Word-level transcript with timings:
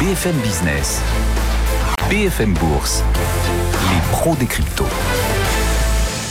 BFM 0.00 0.38
Business. 0.38 1.02
BFM 2.08 2.54
Bourse. 2.54 3.04
Les 3.90 4.00
pros 4.12 4.34
des 4.34 4.46
cryptos. 4.46 4.86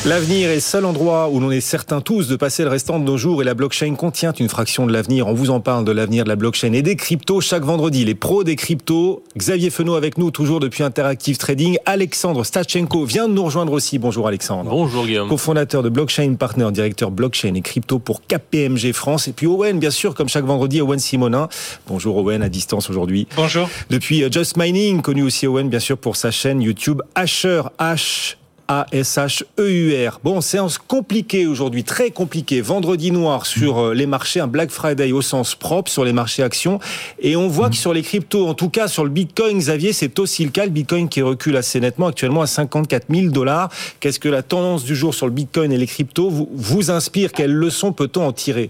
L'avenir 0.05 0.49
est 0.49 0.55
le 0.55 0.61
seul 0.61 0.85
endroit 0.85 1.27
où 1.27 1.41
l'on 1.41 1.51
est 1.51 1.59
certain 1.59 1.99
tous 1.99 2.29
de 2.29 2.37
passer 2.37 2.63
le 2.63 2.69
restant 2.69 2.99
de 2.99 3.03
nos 3.03 3.17
jours 3.17 3.41
et 3.41 3.45
la 3.45 3.53
blockchain 3.53 3.95
contient 3.95 4.31
une 4.31 4.47
fraction 4.47 4.87
de 4.87 4.93
l'avenir. 4.93 5.27
On 5.27 5.33
vous 5.33 5.49
en 5.49 5.59
parle 5.59 5.83
de 5.83 5.91
l'avenir 5.91 6.23
de 6.23 6.29
la 6.29 6.37
blockchain 6.37 6.71
et 6.71 6.81
des 6.81 6.95
cryptos 6.95 7.41
chaque 7.41 7.63
vendredi. 7.63 8.05
Les 8.05 8.15
pros 8.15 8.45
des 8.45 8.55
cryptos, 8.55 9.23
Xavier 9.37 9.69
Fenot 9.69 9.95
avec 9.95 10.17
nous 10.17 10.31
toujours 10.31 10.61
depuis 10.61 10.83
Interactive 10.83 11.37
Trading. 11.37 11.77
Alexandre 11.85 12.45
Stachenko 12.45 13.03
vient 13.03 13.27
de 13.27 13.33
nous 13.33 13.43
rejoindre 13.43 13.73
aussi. 13.73 13.99
Bonjour 13.99 14.25
Alexandre. 14.25 14.71
Bonjour 14.71 15.05
Guillaume. 15.05 15.27
Co-fondateur 15.27 15.83
de 15.83 15.89
Blockchain 15.89 16.35
Partner, 16.35 16.71
directeur 16.71 17.11
blockchain 17.11 17.53
et 17.55 17.61
crypto 17.61 17.99
pour 17.99 18.21
KPMG 18.25 18.93
France. 18.93 19.27
Et 19.27 19.33
puis 19.33 19.47
Owen, 19.47 19.79
bien 19.79 19.91
sûr, 19.91 20.15
comme 20.15 20.29
chaque 20.29 20.45
vendredi, 20.45 20.79
Owen 20.79 20.99
Simonin. 20.99 21.49
Bonjour 21.87 22.15
Owen, 22.15 22.41
à 22.41 22.47
distance 22.47 22.89
aujourd'hui. 22.89 23.27
Bonjour. 23.35 23.69
Depuis 23.89 24.23
euh, 24.23 24.29
Just 24.31 24.55
Mining, 24.55 25.01
connu 25.01 25.23
aussi 25.23 25.45
Owen, 25.45 25.67
bien 25.67 25.81
sûr, 25.81 25.97
pour 25.97 26.15
sa 26.15 26.31
chaîne 26.31 26.61
YouTube 26.61 27.01
Asher 27.15 27.63
H 27.79 28.37
a-S-H-E-U-R. 28.69 30.19
Bon, 30.23 30.41
séance 30.41 30.77
compliquée 30.77 31.47
aujourd'hui, 31.47 31.83
très 31.83 32.11
compliquée. 32.11 32.61
Vendredi 32.61 33.11
noir 33.11 33.47
sur 33.47 33.79
euh, 33.79 33.93
les 33.95 34.05
marchés, 34.05 34.39
un 34.39 34.47
Black 34.47 34.69
Friday 34.69 35.11
au 35.11 35.23
sens 35.23 35.55
propre 35.55 35.89
sur 35.91 36.05
les 36.05 36.13
marchés 36.13 36.43
actions. 36.43 36.79
Et 37.19 37.35
on 37.35 37.47
voit 37.47 37.71
que 37.71 37.75
sur 37.75 37.93
les 37.93 38.03
cryptos, 38.03 38.47
en 38.47 38.53
tout 38.53 38.69
cas 38.69 38.87
sur 38.87 39.03
le 39.03 39.09
Bitcoin, 39.09 39.57
Xavier, 39.57 39.91
c'est 39.91 40.19
aussi 40.19 40.45
le 40.45 40.51
cas. 40.51 40.65
Le 40.65 40.71
Bitcoin 40.71 41.09
qui 41.09 41.23
recule 41.23 41.57
assez 41.57 41.79
nettement, 41.79 42.07
actuellement 42.07 42.43
à 42.43 42.47
54 42.47 43.07
000 43.09 43.31
dollars. 43.31 43.69
Qu'est-ce 43.99 44.19
que 44.19 44.29
la 44.29 44.43
tendance 44.43 44.83
du 44.83 44.95
jour 44.95 45.15
sur 45.15 45.25
le 45.25 45.33
Bitcoin 45.33 45.71
et 45.71 45.77
les 45.77 45.87
cryptos 45.87 46.29
vous, 46.29 46.91
inspire? 46.91 47.31
Quelles 47.31 47.53
leçons 47.53 47.91
peut-on 47.91 48.27
en 48.27 48.33
tirer? 48.33 48.69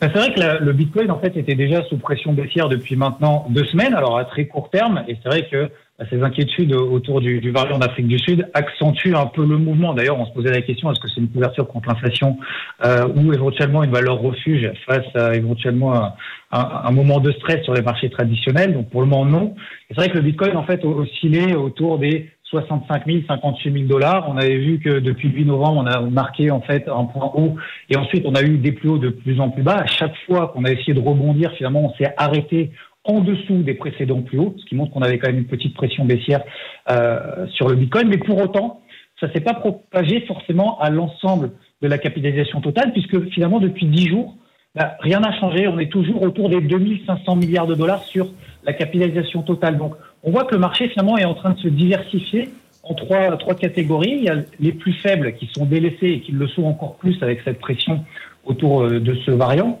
Ben, 0.00 0.08
c'est 0.14 0.20
vrai 0.20 0.32
que 0.32 0.64
le 0.64 0.72
Bitcoin 0.72 1.10
en 1.10 1.18
fait 1.18 1.36
était 1.36 1.56
déjà 1.56 1.84
sous 1.88 1.98
pression 1.98 2.32
baissière 2.32 2.68
depuis 2.68 2.94
maintenant 2.94 3.46
deux 3.50 3.64
semaines, 3.64 3.92
alors 3.92 4.18
à 4.18 4.24
très 4.24 4.46
court 4.46 4.70
terme, 4.70 5.02
et 5.08 5.18
c'est 5.20 5.28
vrai 5.28 5.48
que 5.50 5.68
ces 6.08 6.22
inquiétudes 6.22 6.72
autour 6.72 7.20
du, 7.20 7.40
du 7.40 7.50
variant 7.50 7.78
d'Afrique 7.78 8.06
du 8.06 8.18
Sud 8.18 8.48
accentuent 8.54 9.14
un 9.14 9.26
peu 9.26 9.44
le 9.44 9.58
mouvement. 9.58 9.92
D'ailleurs, 9.92 10.18
on 10.18 10.26
se 10.26 10.32
posait 10.32 10.50
la 10.50 10.62
question 10.62 10.90
est-ce 10.90 11.00
que 11.00 11.08
c'est 11.08 11.20
une 11.20 11.28
couverture 11.28 11.68
contre 11.68 11.88
l'inflation 11.88 12.38
euh, 12.84 13.08
ou 13.14 13.32
éventuellement 13.32 13.82
une 13.82 13.90
valeur 13.90 14.18
refuge 14.20 14.70
face 14.86 15.06
à 15.14 15.34
éventuellement 15.34 15.94
un, 15.94 16.14
un, 16.52 16.82
un, 16.84 16.90
moment 16.92 17.20
de 17.20 17.32
stress 17.32 17.62
sur 17.64 17.74
les 17.74 17.82
marchés 17.82 18.08
traditionnels? 18.08 18.72
Donc 18.72 18.90
pour 18.90 19.02
le 19.02 19.06
moment 19.06 19.26
non. 19.26 19.54
C'est 19.88 19.96
vrai 19.96 20.08
que 20.08 20.16
le 20.16 20.22
Bitcoin 20.22 20.56
en 20.56 20.64
fait 20.64 20.84
oscillait 20.84 21.54
autour 21.54 21.98
des 21.98 22.30
65 22.50 23.06
000, 23.06 23.18
58 23.28 23.72
000 23.72 23.84
dollars. 23.84 24.26
On 24.28 24.36
avait 24.36 24.58
vu 24.58 24.80
que 24.80 24.98
depuis 24.98 25.28
le 25.28 25.36
8 25.36 25.44
novembre, 25.46 25.84
on 25.84 25.86
a 25.86 26.00
marqué 26.00 26.50
en 26.50 26.60
fait 26.60 26.88
un 26.88 27.04
point 27.04 27.30
haut 27.34 27.56
et 27.88 27.96
ensuite 27.96 28.24
on 28.26 28.34
a 28.34 28.42
eu 28.42 28.58
des 28.58 28.72
plus 28.72 28.88
hauts 28.88 28.98
de 28.98 29.10
plus 29.10 29.40
en 29.40 29.50
plus 29.50 29.62
bas. 29.62 29.78
À 29.78 29.86
chaque 29.86 30.14
fois 30.26 30.48
qu'on 30.48 30.64
a 30.64 30.70
essayé 30.72 30.92
de 30.92 31.00
rebondir, 31.00 31.52
finalement, 31.52 31.84
on 31.84 31.94
s'est 31.96 32.12
arrêté 32.16 32.72
en 33.04 33.20
dessous 33.20 33.62
des 33.62 33.74
précédents 33.74 34.22
plus 34.22 34.38
hauts, 34.38 34.54
ce 34.58 34.64
qui 34.66 34.74
montre 34.74 34.92
qu'on 34.92 35.02
avait 35.02 35.18
quand 35.18 35.28
même 35.28 35.38
une 35.38 35.46
petite 35.46 35.74
pression 35.74 36.04
baissière 36.04 36.42
euh, 36.90 37.46
sur 37.48 37.68
le 37.68 37.74
Bitcoin. 37.74 38.08
Mais 38.08 38.18
pour 38.18 38.40
autant, 38.40 38.80
ça 39.20 39.32
s'est 39.32 39.40
pas 39.40 39.54
propagé 39.54 40.20
forcément 40.26 40.78
à 40.80 40.90
l'ensemble 40.90 41.52
de 41.82 41.88
la 41.88 41.98
capitalisation 41.98 42.60
totale, 42.60 42.92
puisque 42.92 43.28
finalement, 43.30 43.58
depuis 43.58 43.86
10 43.86 44.08
jours, 44.08 44.36
bah, 44.74 44.96
rien 45.00 45.20
n'a 45.20 45.38
changé. 45.38 45.66
On 45.66 45.78
est 45.78 45.90
toujours 45.90 46.22
autour 46.22 46.48
des 46.48 46.60
2500 46.60 47.36
milliards 47.36 47.66
de 47.66 47.74
dollars 47.74 48.02
sur 48.04 48.28
la 48.64 48.72
capitalisation 48.72 49.42
totale. 49.42 49.78
Donc, 49.78 49.94
on 50.22 50.30
voit 50.30 50.44
que 50.44 50.54
le 50.54 50.60
marché 50.60 50.88
finalement 50.88 51.16
est 51.18 51.24
en 51.24 51.34
train 51.34 51.50
de 51.50 51.58
se 51.58 51.68
diversifier 51.68 52.50
en 52.82 52.94
trois, 52.94 53.36
trois 53.36 53.54
catégories. 53.54 54.12
Il 54.18 54.24
y 54.24 54.28
a 54.28 54.36
les 54.58 54.72
plus 54.72 54.92
faibles 54.92 55.34
qui 55.34 55.50
sont 55.52 55.64
délaissés 55.64 56.08
et 56.08 56.20
qui 56.20 56.32
le 56.32 56.46
sont 56.48 56.64
encore 56.64 56.96
plus 56.96 57.20
avec 57.22 57.40
cette 57.44 57.58
pression 57.58 58.04
autour 58.44 58.82
euh, 58.82 59.00
de 59.00 59.14
ce 59.26 59.30
variant. 59.30 59.80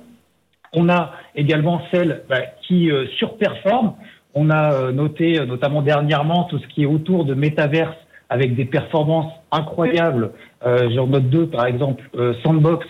On 0.72 0.88
a 0.88 1.12
également 1.34 1.82
celles 1.90 2.22
bah, 2.28 2.42
qui 2.62 2.90
euh, 2.90 3.06
surperforment. 3.18 3.94
On 4.34 4.50
a 4.50 4.72
euh, 4.72 4.92
noté 4.92 5.38
euh, 5.38 5.46
notamment 5.46 5.82
dernièrement 5.82 6.44
tout 6.44 6.58
ce 6.58 6.66
qui 6.68 6.82
est 6.82 6.86
autour 6.86 7.24
de 7.24 7.34
métaverse 7.34 7.96
avec 8.28 8.54
des 8.54 8.64
performances 8.64 9.32
incroyables. 9.50 10.32
Euh, 10.64 10.88
J'en 10.94 11.08
note 11.08 11.28
deux 11.28 11.46
par 11.46 11.66
exemple, 11.66 12.02
Sandbox 12.44 12.86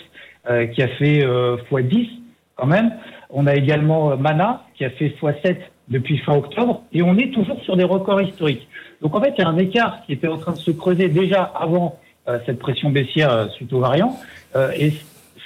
qui 0.74 0.82
a 0.82 0.88
fait 0.88 1.20
x10 1.20 2.08
quand 2.56 2.66
même. 2.66 2.92
On 3.28 3.46
a 3.46 3.54
également 3.54 4.16
Mana 4.16 4.64
qui 4.74 4.84
a 4.84 4.90
fait 4.90 5.14
x7 5.22 5.58
depuis 5.90 6.18
fin 6.18 6.34
octobre, 6.34 6.82
et 6.92 7.02
on 7.02 7.16
est 7.18 7.32
toujours 7.34 7.60
sur 7.62 7.76
des 7.76 7.84
records 7.84 8.22
historiques. 8.22 8.66
Donc 9.02 9.14
en 9.14 9.20
fait, 9.20 9.34
il 9.36 9.42
y 9.42 9.44
a 9.44 9.48
un 9.48 9.58
écart 9.58 10.02
qui 10.06 10.12
était 10.12 10.28
en 10.28 10.38
train 10.38 10.52
de 10.52 10.58
se 10.58 10.70
creuser 10.70 11.08
déjà 11.08 11.42
avant 11.42 11.98
euh, 12.28 12.38
cette 12.46 12.58
pression 12.58 12.90
baissière 12.90 13.32
euh, 13.32 13.48
suite 13.48 13.72
au 13.72 13.80
variant, 13.80 14.16
euh, 14.54 14.70
et 14.78 14.92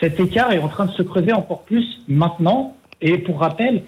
cet 0.04 0.20
écart 0.20 0.52
est 0.52 0.58
en 0.58 0.68
train 0.68 0.84
de 0.84 0.92
se 0.92 1.02
creuser 1.02 1.32
encore 1.32 1.62
plus 1.62 2.02
maintenant. 2.08 2.76
Et 3.00 3.16
pour 3.16 3.40
rappel, 3.40 3.82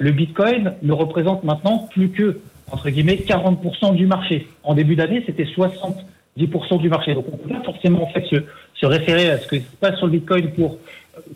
le 0.00 0.10
Bitcoin 0.10 0.74
ne 0.82 0.92
représente 0.92 1.44
maintenant 1.44 1.88
plus 1.90 2.10
que 2.10 2.40
entre 2.72 2.90
guillemets 2.90 3.20
40% 3.24 3.94
du 3.94 4.06
marché. 4.06 4.48
En 4.64 4.74
début 4.74 4.96
d'année, 4.96 5.22
c'était 5.26 5.44
70% 5.44 6.80
du 6.80 6.88
marché. 6.88 7.14
Donc 7.14 7.26
on 7.32 7.36
peut 7.36 7.48
pas 7.48 7.62
forcément 7.62 8.02
en 8.02 8.08
fait 8.08 8.24
se, 8.26 8.36
se 8.74 8.86
référer 8.86 9.30
à 9.30 9.38
ce 9.38 9.48
qui 9.48 9.60
se 9.60 9.76
passe 9.76 9.96
sur 9.96 10.06
le 10.06 10.12
Bitcoin 10.12 10.50
pour 10.52 10.78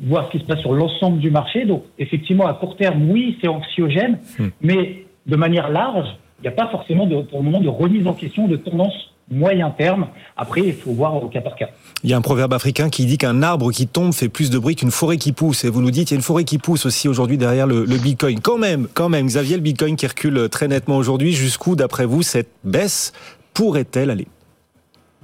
voir 0.01 0.27
ce 0.27 0.33
qui 0.33 0.39
se 0.41 0.47
passe 0.47 0.61
sur 0.61 0.73
l'ensemble 0.73 1.19
du 1.19 1.31
marché. 1.31 1.65
Donc, 1.65 1.85
effectivement, 1.99 2.47
à 2.47 2.55
court 2.55 2.77
terme, 2.77 3.11
oui, 3.11 3.39
c'est 3.41 3.49
anxiogène, 3.49 4.19
hmm. 4.39 4.49
mais 4.63 5.05
de 5.27 5.37
manière 5.37 5.71
large, 5.71 6.09
il 6.41 6.43
n'y 6.43 6.49
a 6.49 6.53
pas 6.53 6.69
forcément 6.69 7.07
de, 7.07 7.23
pour 7.23 7.39
le 7.39 7.45
moment 7.45 7.61
de 7.61 7.69
remise 7.69 8.07
en 8.07 8.15
question 8.15 8.49
de 8.49 8.57
tendance 8.57 9.14
moyen 9.31 9.71
terme. 9.71 10.09
Après, 10.37 10.61
il 10.61 10.75
faut 10.75 10.93
voir 10.93 11.15
au 11.23 11.29
cas 11.29 11.41
par 11.41 11.57
cas. 11.57 11.69
Il 12.03 12.11
y 12.11 12.13
a 12.13 12.17
un 12.17 12.21
proverbe 12.21 12.53
africain 12.53 12.91
qui 12.91 13.07
dit 13.07 13.19
qu'un 13.19 13.43
arbre 13.43 13.71
qui 13.73 13.87
tombe 13.87 14.13
fait 14.13 14.29
plus 14.29 14.51
de 14.51 14.59
bruit 14.59 14.77
qu'une 14.77 14.91
forêt 14.91 15.17
qui 15.17 15.33
pousse. 15.33 15.65
Et 15.65 15.71
vous 15.71 15.81
nous 15.81 15.91
dites, 15.91 16.11
il 16.11 16.15
y 16.15 16.17
a 16.17 16.19
une 16.19 16.23
forêt 16.23 16.45
qui 16.45 16.59
pousse 16.59 16.87
aussi 16.87 17.09
aujourd'hui 17.09 17.39
derrière 17.39 17.67
le, 17.67 17.85
le, 17.85 17.97
Bitcoin. 17.97 18.41
Quand 18.41 18.59
même, 18.59 18.87
quand 18.93 19.09
même, 19.09 19.27
Xavier, 19.27 19.57
le 19.57 19.63
Bitcoin 19.63 19.97
qui 19.97 20.07
recule 20.07 20.49
très 20.51 20.69
nettement 20.69 20.97
aujourd'hui. 20.97 21.33
Jusqu'où, 21.33 21.77
d'après 21.77 22.05
vous, 22.05 22.23
cette 22.23 22.51
baisse 22.65 23.13
pourrait-elle 23.55 24.11
aller? 24.11 24.27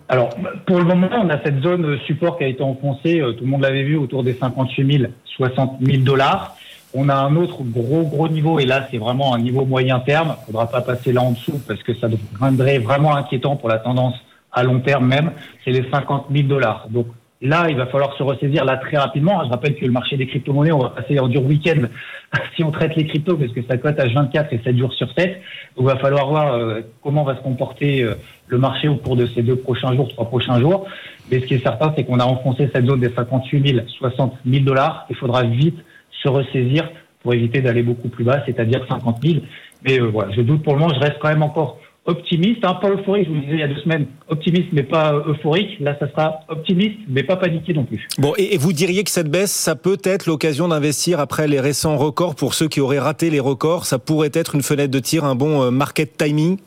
Alors, 0.08 0.30
pour 0.66 0.78
le 0.78 0.84
moment, 0.84 1.08
on 1.12 1.28
a 1.30 1.40
cette 1.44 1.62
zone 1.62 1.96
support 2.06 2.36
qui 2.36 2.42
a 2.42 2.48
été 2.48 2.62
enfoncée, 2.62 3.20
euh, 3.20 3.32
tout 3.32 3.44
le 3.44 3.50
monde 3.50 3.62
l'avait 3.62 3.84
vu, 3.84 3.96
autour 3.96 4.24
des 4.24 4.34
58 4.34 4.98
000, 4.98 5.12
60 5.36 5.78
000 5.80 6.02
dollars. 6.02 6.56
On 6.92 7.08
a 7.08 7.14
un 7.14 7.36
autre 7.36 7.62
gros, 7.62 8.02
gros 8.02 8.28
niveau, 8.28 8.58
et 8.58 8.66
là, 8.66 8.88
c'est 8.90 8.98
vraiment 8.98 9.34
un 9.34 9.38
niveau 9.38 9.64
moyen 9.64 10.00
terme. 10.00 10.36
Il 10.42 10.46
faudra 10.46 10.66
pas 10.66 10.80
passer 10.80 11.12
là 11.12 11.22
en 11.22 11.32
dessous 11.32 11.60
parce 11.66 11.82
que 11.82 11.94
ça 11.94 12.08
deviendrait 12.08 12.78
vraiment 12.78 13.14
inquiétant 13.14 13.56
pour 13.56 13.68
la 13.68 13.78
tendance 13.78 14.16
à 14.52 14.64
long 14.64 14.80
terme 14.80 15.06
même. 15.06 15.30
C'est 15.64 15.70
les 15.70 15.88
50 15.90 16.26
000 16.30 16.48
dollars. 16.48 16.86
Donc, 16.90 17.06
Là, 17.42 17.70
il 17.70 17.76
va 17.76 17.86
falloir 17.86 18.14
se 18.18 18.22
ressaisir 18.22 18.66
là 18.66 18.76
très 18.76 18.98
rapidement. 18.98 19.42
Je 19.44 19.48
rappelle 19.48 19.74
que 19.74 19.86
le 19.86 19.90
marché 19.90 20.18
des 20.18 20.26
crypto-monnaies, 20.26 20.72
on 20.72 20.78
va 20.80 20.90
passer 20.90 21.18
en 21.18 21.26
dur 21.26 21.42
week-end 21.42 21.86
si 22.54 22.62
on 22.62 22.70
traite 22.70 22.94
les 22.96 23.06
cryptos 23.06 23.34
parce 23.34 23.52
que 23.52 23.62
ça 23.62 23.78
cote 23.78 23.98
à 23.98 24.06
24 24.06 24.52
et 24.52 24.60
7 24.62 24.76
jours 24.76 24.92
sur 24.92 25.10
7. 25.14 25.40
Donc, 25.76 25.78
il 25.78 25.84
va 25.86 25.96
falloir 25.96 26.28
voir 26.28 26.52
euh, 26.52 26.82
comment 27.02 27.24
va 27.24 27.36
se 27.36 27.40
comporter 27.40 28.02
euh, 28.02 28.14
le 28.48 28.58
marché 28.58 28.88
au 28.88 28.96
cours 28.96 29.16
de 29.16 29.24
ces 29.24 29.40
deux 29.40 29.56
prochains 29.56 29.94
jours, 29.96 30.08
trois 30.08 30.26
prochains 30.26 30.60
jours. 30.60 30.86
Mais 31.30 31.40
ce 31.40 31.46
qui 31.46 31.54
est 31.54 31.62
certain, 31.62 31.94
c'est 31.96 32.04
qu'on 32.04 32.20
a 32.20 32.26
enfoncé 32.26 32.68
cette 32.74 32.84
zone 32.84 33.00
des 33.00 33.08
58 33.08 33.74
000, 33.74 33.86
60 33.88 34.34
000 34.44 34.64
dollars. 34.64 35.06
Il 35.08 35.16
faudra 35.16 35.42
vite 35.44 35.78
se 36.22 36.28
ressaisir 36.28 36.88
pour 37.22 37.34
éviter 37.34 37.60
d'aller 37.60 37.82
beaucoup 37.82 38.08
plus 38.08 38.24
bas, 38.24 38.42
c'est-à-dire 38.46 38.84
50 38.88 39.18
000. 39.22 39.40
Mais 39.84 40.00
euh, 40.00 40.06
voilà, 40.06 40.32
je 40.32 40.40
doute 40.40 40.62
pour 40.62 40.74
le 40.74 40.80
moment. 40.80 40.94
Je 40.94 41.00
reste 41.00 41.18
quand 41.20 41.28
même 41.28 41.42
encore 41.42 41.78
optimiste, 42.06 42.64
hein, 42.64 42.74
pas 42.80 42.90
euphorique, 42.90 43.26
je 43.26 43.28
vous 43.28 43.36
le 43.36 43.40
disais 43.42 43.54
il 43.54 43.60
y 43.60 43.62
a 43.62 43.68
deux 43.68 43.80
semaines, 43.80 44.06
optimiste 44.28 44.68
mais 44.72 44.82
pas 44.82 45.12
euphorique. 45.26 45.78
Là, 45.80 45.96
ça 45.98 46.10
sera 46.10 46.40
optimiste 46.48 46.98
mais 47.08 47.22
pas 47.22 47.36
paniqué 47.36 47.74
non 47.74 47.84
plus. 47.84 48.08
Bon, 48.18 48.32
et, 48.38 48.56
vous 48.56 48.72
diriez 48.72 49.04
que 49.04 49.10
cette 49.10 49.30
baisse, 49.30 49.52
ça 49.52 49.76
peut 49.76 49.98
être 50.02 50.26
l'occasion 50.26 50.68
d'investir 50.68 51.20
après 51.20 51.46
les 51.46 51.60
récents 51.60 51.96
records 51.96 52.34
pour 52.34 52.54
ceux 52.54 52.68
qui 52.68 52.80
auraient 52.80 52.98
raté 52.98 53.30
les 53.30 53.40
records. 53.40 53.84
Ça 53.84 53.98
pourrait 53.98 54.30
être 54.32 54.54
une 54.54 54.62
fenêtre 54.62 54.90
de 54.90 54.98
tir, 54.98 55.24
un 55.24 55.34
bon 55.34 55.62
euh, 55.62 55.70
market 55.70 56.16
timing? 56.16 56.58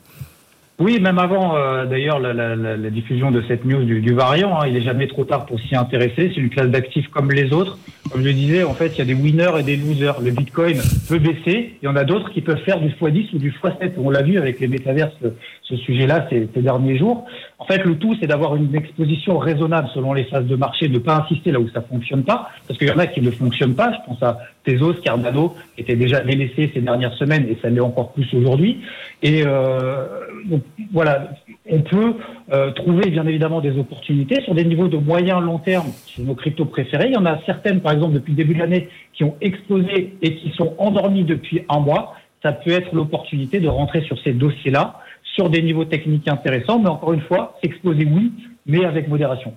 Oui, 0.80 0.98
même 0.98 1.18
avant 1.18 1.56
euh, 1.56 1.86
d'ailleurs 1.86 2.18
la, 2.18 2.90
diffusion 2.90 3.30
de 3.30 3.42
cette 3.46 3.64
news 3.64 3.84
du, 3.84 4.12
variant, 4.12 4.58
hein, 4.58 4.66
il 4.66 4.76
est 4.76 4.80
jamais 4.80 5.06
trop 5.06 5.24
tard 5.24 5.46
pour 5.46 5.60
s'y 5.60 5.76
intéresser. 5.76 6.32
C'est 6.34 6.40
une 6.40 6.50
classe 6.50 6.68
d'actifs 6.68 7.08
comme 7.08 7.30
les 7.30 7.52
autres. 7.52 7.78
Comme 8.10 8.22
je 8.22 8.26
le 8.26 8.32
disais, 8.32 8.64
en 8.64 8.74
fait, 8.74 8.88
il 8.88 8.98
y 8.98 9.02
a 9.02 9.04
des 9.04 9.14
winners 9.14 9.52
et 9.60 9.62
des 9.62 9.76
losers. 9.76 10.20
Le 10.20 10.32
Bitcoin 10.32 10.76
peut 11.08 11.20
baisser. 11.20 11.76
Il 11.80 11.84
y 11.84 11.88
en 11.88 11.94
a 11.94 12.02
d'autres 12.02 12.30
qui 12.30 12.40
peuvent 12.40 12.62
faire 12.64 12.80
du 12.80 12.88
x10 12.88 13.34
ou 13.34 13.38
du 13.38 13.52
x7. 13.52 13.92
On 13.98 14.10
l'a 14.10 14.22
vu 14.22 14.36
avec 14.36 14.58
les 14.58 14.66
métaverses, 14.66 15.14
ce 15.62 15.76
sujet-là, 15.76 16.26
ces, 16.28 16.48
ces, 16.52 16.62
derniers 16.62 16.98
jours. 16.98 17.24
En 17.64 17.66
fait, 17.66 17.82
le 17.82 17.96
tout, 17.96 18.14
c'est 18.20 18.26
d'avoir 18.26 18.56
une 18.56 18.74
exposition 18.74 19.38
raisonnable 19.38 19.88
selon 19.94 20.12
les 20.12 20.24
phases 20.24 20.44
de 20.44 20.54
marché, 20.54 20.86
de 20.86 20.92
ne 20.92 20.98
pas 20.98 21.24
insister 21.24 21.50
là 21.50 21.60
où 21.60 21.68
ça 21.70 21.80
fonctionne 21.80 22.22
pas, 22.22 22.50
parce 22.68 22.78
qu'il 22.78 22.88
y 22.88 22.90
en 22.90 22.98
a 22.98 23.06
qui 23.06 23.22
ne 23.22 23.30
fonctionnent 23.30 23.74
pas. 23.74 23.90
Je 23.90 24.06
pense 24.06 24.22
à 24.22 24.38
Tezos, 24.64 25.00
Cardano, 25.02 25.54
qui 25.74 25.80
était 25.80 25.96
déjà 25.96 26.20
délaissé 26.20 26.70
ces 26.74 26.82
dernières 26.82 27.14
semaines 27.14 27.46
et 27.48 27.56
ça 27.62 27.70
l'est 27.70 27.80
encore 27.80 28.12
plus 28.12 28.28
aujourd'hui. 28.34 28.82
Et 29.22 29.44
euh, 29.46 30.04
donc, 30.44 30.62
voilà, 30.92 31.30
on 31.70 31.80
peut 31.80 32.16
euh, 32.52 32.70
trouver 32.72 33.08
bien 33.08 33.26
évidemment 33.26 33.62
des 33.62 33.78
opportunités 33.78 34.42
sur 34.42 34.54
des 34.54 34.66
niveaux 34.66 34.88
de 34.88 34.98
moyen 34.98 35.40
long 35.40 35.58
terme 35.58 35.88
sur 36.04 36.22
nos 36.22 36.34
cryptos 36.34 36.66
préférés. 36.66 37.06
Il 37.06 37.14
y 37.14 37.16
en 37.16 37.24
a 37.24 37.40
certaines, 37.46 37.80
par 37.80 37.92
exemple, 37.92 38.12
depuis 38.12 38.32
le 38.32 38.36
début 38.36 38.52
de 38.52 38.58
l'année, 38.58 38.90
qui 39.14 39.24
ont 39.24 39.36
explosé 39.40 40.18
et 40.20 40.36
qui 40.36 40.50
sont 40.50 40.74
endormies 40.76 41.24
depuis 41.24 41.64
un 41.70 41.80
mois. 41.80 42.14
Ça 42.42 42.52
peut 42.52 42.72
être 42.72 42.94
l'opportunité 42.94 43.58
de 43.58 43.68
rentrer 43.68 44.02
sur 44.02 44.18
ces 44.20 44.34
dossiers-là 44.34 45.00
sur 45.34 45.50
des 45.50 45.62
niveaux 45.62 45.84
techniques 45.84 46.28
intéressants, 46.28 46.78
mais 46.78 46.88
encore 46.88 47.12
une 47.12 47.22
fois, 47.22 47.58
exposer 47.62 48.06
oui, 48.06 48.32
mais 48.66 48.84
avec 48.86 49.08
modération. 49.08 49.52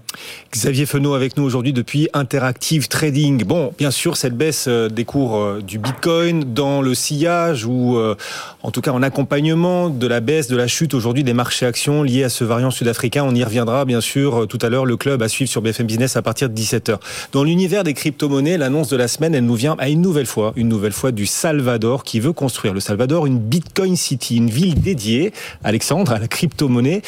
Xavier 0.52 0.86
Fenot 0.86 1.14
avec 1.14 1.38
nous 1.38 1.44
aujourd'hui 1.44 1.72
depuis 1.72 2.10
Interactive 2.14 2.90
Trading. 2.90 3.46
Bon, 3.46 3.74
bien 3.78 3.90
sûr, 3.90 4.18
cette 4.18 4.36
baisse 4.36 4.66
euh, 4.68 4.90
des 4.90 5.06
cours 5.06 5.38
euh, 5.38 5.62
du 5.66 5.80
Bitcoin 5.80 6.54
dans 6.54 6.82
le 6.82 6.94
sillage 6.94 7.66
ou 7.66 7.98
euh, 7.98 8.16
en 8.64 8.72
tout 8.72 8.82
cas 8.82 8.92
en 8.92 9.02
accompagnement 9.02 9.90
de 9.90 10.08
la 10.08 10.20
baisse, 10.20 10.50
de 10.50 10.58
la 10.58 10.68
chute 10.68 10.94
aujourd'hui 10.94 11.24
des 11.24 11.34
marchés 11.34 11.66
actions 11.66 12.04
liés 12.04 12.26
à 12.26 12.30
ce 12.30 12.44
variant 12.44 12.70
sud-africain. 12.70 13.24
On 13.24 13.34
y 13.34 13.44
reviendra 13.46 13.86
bien 13.86 14.02
sûr 14.02 14.46
tout 14.46 14.60
à 14.62 14.68
l'heure. 14.68 14.86
Le 14.86 14.98
club 14.98 15.22
à 15.22 15.30
suivre 15.30 15.50
sur 15.50 15.62
BFM 15.62 15.88
Business 15.88 16.18
à 16.18 16.22
partir 16.22 16.50
de 16.50 16.56
17h. 16.56 16.98
Dans 17.32 17.46
l'univers 17.46 17.86
des 17.86 17.94
crypto-monnaies, 17.94 18.58
l'annonce 18.58 18.90
de 18.90 18.98
la 18.98 19.08
semaine, 19.08 19.34
elle 19.34 19.46
nous 19.46 19.56
vient 19.56 19.78
à 19.80 19.88
une 19.88 20.02
nouvelle 20.02 20.26
fois, 20.26 20.52
une 20.58 20.68
nouvelle 20.68 20.92
fois 20.92 21.14
du 21.14 21.26
Salvador 21.26 22.04
qui 22.04 22.20
veut 22.20 22.34
construire 22.34 22.74
le 22.74 22.82
Salvador 22.82 23.26
une 23.26 23.40
Bitcoin 23.40 23.96
City, 23.96 24.36
une 24.36 24.50
ville 24.50 24.82
dédiée, 24.82 25.32
Alexandre, 25.64 26.12
à 26.12 26.20
la 26.20 26.28
crypto-monnaie. 26.28 27.02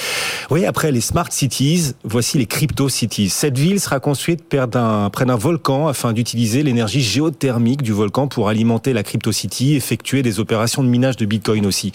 Oui, 0.50 0.66
après 0.66 0.94
les 0.94 1.02
smart 1.02 1.28
cities, 1.30 1.89
voici 2.04 2.38
les 2.38 2.46
Crypto 2.46 2.90
Cities. 2.90 3.30
Cette 3.30 3.58
ville 3.58 3.80
sera 3.80 4.00
construite 4.00 4.44
près 4.48 4.68
d'un 4.68 5.36
volcan 5.36 5.88
afin 5.88 6.14
d'utiliser 6.14 6.64
l'énergie 6.64 7.02
géothermique 7.02 7.82
du 7.82 7.92
volcan 7.92 8.28
pour 8.28 8.50
alimenter 8.50 8.94
la 8.94 9.04
Crypto 9.04 9.32
City, 9.32 9.76
effectuer 9.76 10.22
des 10.22 10.40
opérations 10.40 10.84
de 10.84 10.88
minage 10.88 11.18
de 11.18 11.26
Bitcoin 11.26 11.66
aussi. 11.66 11.92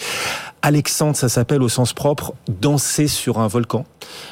Alexandre, 0.66 1.14
ça 1.14 1.28
s'appelle 1.28 1.62
au 1.62 1.68
sens 1.68 1.92
propre 1.92 2.32
danser 2.48 3.06
sur 3.06 3.38
un 3.38 3.48
volcan. 3.48 3.84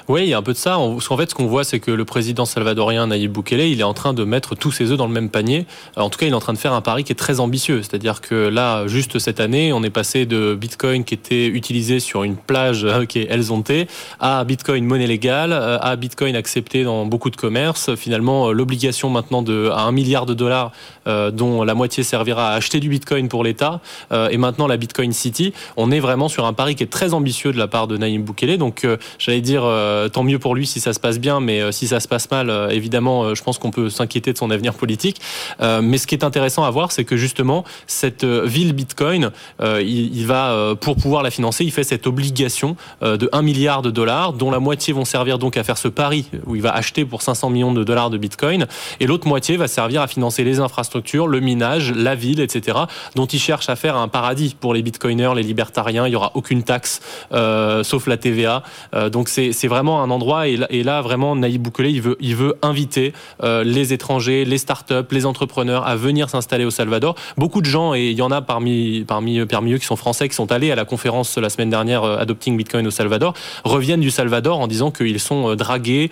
Oui, 0.08 0.22
il 0.22 0.28
y 0.30 0.34
a 0.34 0.38
un 0.38 0.42
peu 0.42 0.54
de 0.54 0.58
ça. 0.58 0.78
En 0.78 0.98
fait, 0.98 1.28
ce 1.28 1.34
qu'on 1.34 1.46
voit, 1.46 1.62
c'est 1.62 1.78
que 1.78 1.90
le 1.90 2.06
président 2.06 2.46
salvadorien 2.46 3.06
Nayib 3.08 3.32
Bukele, 3.32 3.60
il 3.60 3.80
est 3.80 3.84
en 3.84 3.92
train 3.92 4.14
de 4.14 4.24
mettre 4.24 4.54
tous 4.54 4.72
ses 4.72 4.90
œufs 4.90 4.96
dans 4.96 5.06
le 5.06 5.12
même 5.12 5.28
panier. 5.28 5.66
En 5.94 6.08
tout 6.08 6.18
cas, 6.18 6.24
il 6.24 6.30
est 6.30 6.34
en 6.34 6.40
train 6.40 6.54
de 6.54 6.58
faire 6.58 6.72
un 6.72 6.80
pari 6.80 7.04
qui 7.04 7.12
est 7.12 7.16
très 7.16 7.38
ambitieux. 7.38 7.82
C'est-à-dire 7.82 8.22
que 8.22 8.48
là, 8.48 8.86
juste 8.86 9.18
cette 9.18 9.40
année, 9.40 9.74
on 9.74 9.82
est 9.82 9.90
passé 9.90 10.24
de 10.24 10.54
Bitcoin 10.54 11.04
qui 11.04 11.12
était 11.12 11.48
utilisé 11.48 12.00
sur 12.00 12.22
une 12.22 12.36
plage 12.36 12.84
euh, 12.84 13.04
qui 13.04 13.18
est 13.18 13.26
El 13.30 13.42
Zonte 13.42 13.70
à 14.18 14.42
Bitcoin 14.44 14.86
monnaie 14.86 15.06
légale, 15.06 15.52
euh, 15.52 15.78
à 15.82 15.96
Bitcoin 15.96 16.34
accepté 16.34 16.82
dans 16.82 17.04
beaucoup 17.04 17.28
de 17.28 17.36
commerces. 17.36 17.94
Finalement, 17.94 18.48
euh, 18.48 18.52
l'obligation 18.52 19.10
maintenant 19.10 19.42
de 19.42 19.68
à 19.68 19.82
un 19.82 19.92
milliard 19.92 20.24
de 20.24 20.32
dollars, 20.32 20.72
dont 21.06 21.64
la 21.64 21.74
moitié 21.74 22.04
servira 22.04 22.52
à 22.52 22.54
acheter 22.54 22.78
du 22.78 22.88
Bitcoin 22.88 23.28
pour 23.28 23.42
l'État, 23.42 23.80
et 24.30 24.36
maintenant 24.36 24.68
la 24.68 24.76
Bitcoin 24.76 25.12
City. 25.12 25.52
On 25.76 25.90
est 25.90 25.98
vraiment 25.98 26.21
sur 26.28 26.46
un 26.46 26.52
pari 26.52 26.74
qui 26.74 26.82
est 26.82 26.90
très 26.90 27.14
ambitieux 27.14 27.52
de 27.52 27.58
la 27.58 27.68
part 27.68 27.86
de 27.86 27.96
Nayib 27.96 28.24
Bukele. 28.24 28.58
Donc, 28.58 28.86
j'allais 29.18 29.40
dire 29.40 29.62
euh, 29.64 30.08
tant 30.08 30.22
mieux 30.22 30.38
pour 30.38 30.54
lui 30.54 30.66
si 30.66 30.80
ça 30.80 30.92
se 30.92 31.00
passe 31.00 31.18
bien, 31.18 31.40
mais 31.40 31.60
euh, 31.60 31.72
si 31.72 31.88
ça 31.88 32.00
se 32.00 32.08
passe 32.08 32.30
mal, 32.30 32.50
euh, 32.50 32.68
évidemment, 32.70 33.34
je 33.34 33.42
pense 33.42 33.58
qu'on 33.58 33.70
peut 33.70 33.90
s'inquiéter 33.90 34.32
de 34.32 34.38
son 34.38 34.50
avenir 34.50 34.74
politique. 34.74 35.20
mais 35.60 35.98
ce 35.98 36.06
qui 36.06 36.14
est 36.14 36.24
intéressant 36.24 36.64
à 36.64 36.70
voir, 36.70 36.92
c'est 36.92 37.04
que 37.04 37.16
justement, 37.16 37.64
cette 37.86 38.24
ville 38.24 38.72
Bitcoin, 38.72 39.30
il, 39.60 40.26
va, 40.26 40.74
pour 40.80 40.96
pouvoir 40.96 41.22
la 41.22 41.30
financer, 41.30 41.64
il 41.64 41.72
fait 41.72 41.84
cette 41.84 42.06
obligation 42.06 42.76
de 43.00 43.28
1 43.32 43.42
milliard 43.42 43.82
de 43.82 43.90
dollars, 43.90 44.32
dont 44.32 44.50
la 44.50 44.58
moitié 44.58 44.92
vont 44.92 45.04
servir 45.04 45.38
donc 45.38 45.56
à 45.56 45.64
faire 45.64 45.78
ce 45.78 45.88
pari 45.88 46.26
où 46.46 46.56
il 46.56 46.62
va 46.62 46.72
acheter 46.72 47.04
pour 47.04 47.22
500 47.22 47.50
millions 47.50 47.72
de 47.72 47.84
dollars 47.84 48.10
de 48.10 48.18
Bitcoin, 48.18 48.66
et 49.00 49.06
l'autre 49.06 49.26
moitié 49.26 49.56
va 49.56 49.68
servir 49.68 50.02
à 50.02 50.06
financer 50.06 50.44
les 50.44 50.60
infrastructures, 50.60 51.26
le 51.26 51.40
minage, 51.40 51.92
la 51.92 52.14
ville, 52.14 52.40
etc., 52.40 52.78
dont 53.14 53.26
il 53.26 53.38
cherche 53.38 53.68
à 53.68 53.76
faire 53.76 53.96
un 53.96 54.08
paradis 54.08 54.56
pour 54.58 54.74
les 54.74 54.82
Bitcoiners, 54.82 55.32
les 55.36 55.42
libertariens. 55.42 56.06
Il 56.12 56.16
n'y 56.16 56.16
aura 56.16 56.32
aucune 56.34 56.62
taxe, 56.62 57.00
sauf 57.30 58.06
la 58.06 58.16
TVA. 58.16 58.62
donc 59.10 59.28
c'est 59.28 59.66
vraiment 59.66 60.02
un 60.02 60.10
endroit 60.10 60.46
et 60.46 60.82
là, 60.82 61.00
vraiment 61.00 61.34
Naïb 61.36 61.62
Boukele 61.62 62.16
il 62.20 62.36
veut 62.36 62.58
inviter 62.62 63.12
euh, 63.42 63.64
les 63.64 63.92
étrangers, 63.92 64.44
les 64.44 64.58
startups, 64.58 64.94
les 65.10 65.26
entrepreneurs 65.26 65.86
à 65.86 65.96
venir 65.96 66.28
s'installer 66.28 66.64
au 66.64 66.70
Salvador. 66.70 67.14
Beaucoup 67.36 67.60
de 67.60 67.66
gens 67.66 67.94
et 67.94 68.08
il 68.10 68.16
y 68.16 68.22
en 68.22 68.30
a 68.30 68.42
parmi 68.42 69.04
parmi 69.06 69.44
parmi 69.46 69.72
eux 69.72 69.78
qui 69.78 69.86
sont 69.86 69.96
français 69.96 70.28
qui 70.28 70.34
sont 70.34 70.52
allés 70.52 70.70
à 70.70 70.74
la 70.74 70.84
conférence 70.84 71.36
la 71.38 71.48
semaine 71.48 71.70
dernière 71.70 72.04
euh, 72.04 72.18
Adopting 72.18 72.56
Bitcoin 72.56 72.86
au 72.86 72.90
Salvador 72.90 73.34
reviennent 73.64 74.00
du 74.00 74.10
Salvador 74.10 74.58
en 74.58 74.66
disant 74.66 74.90
qu'ils 74.90 75.20
sont 75.20 75.50
euh, 75.50 75.56
dragués 75.56 76.10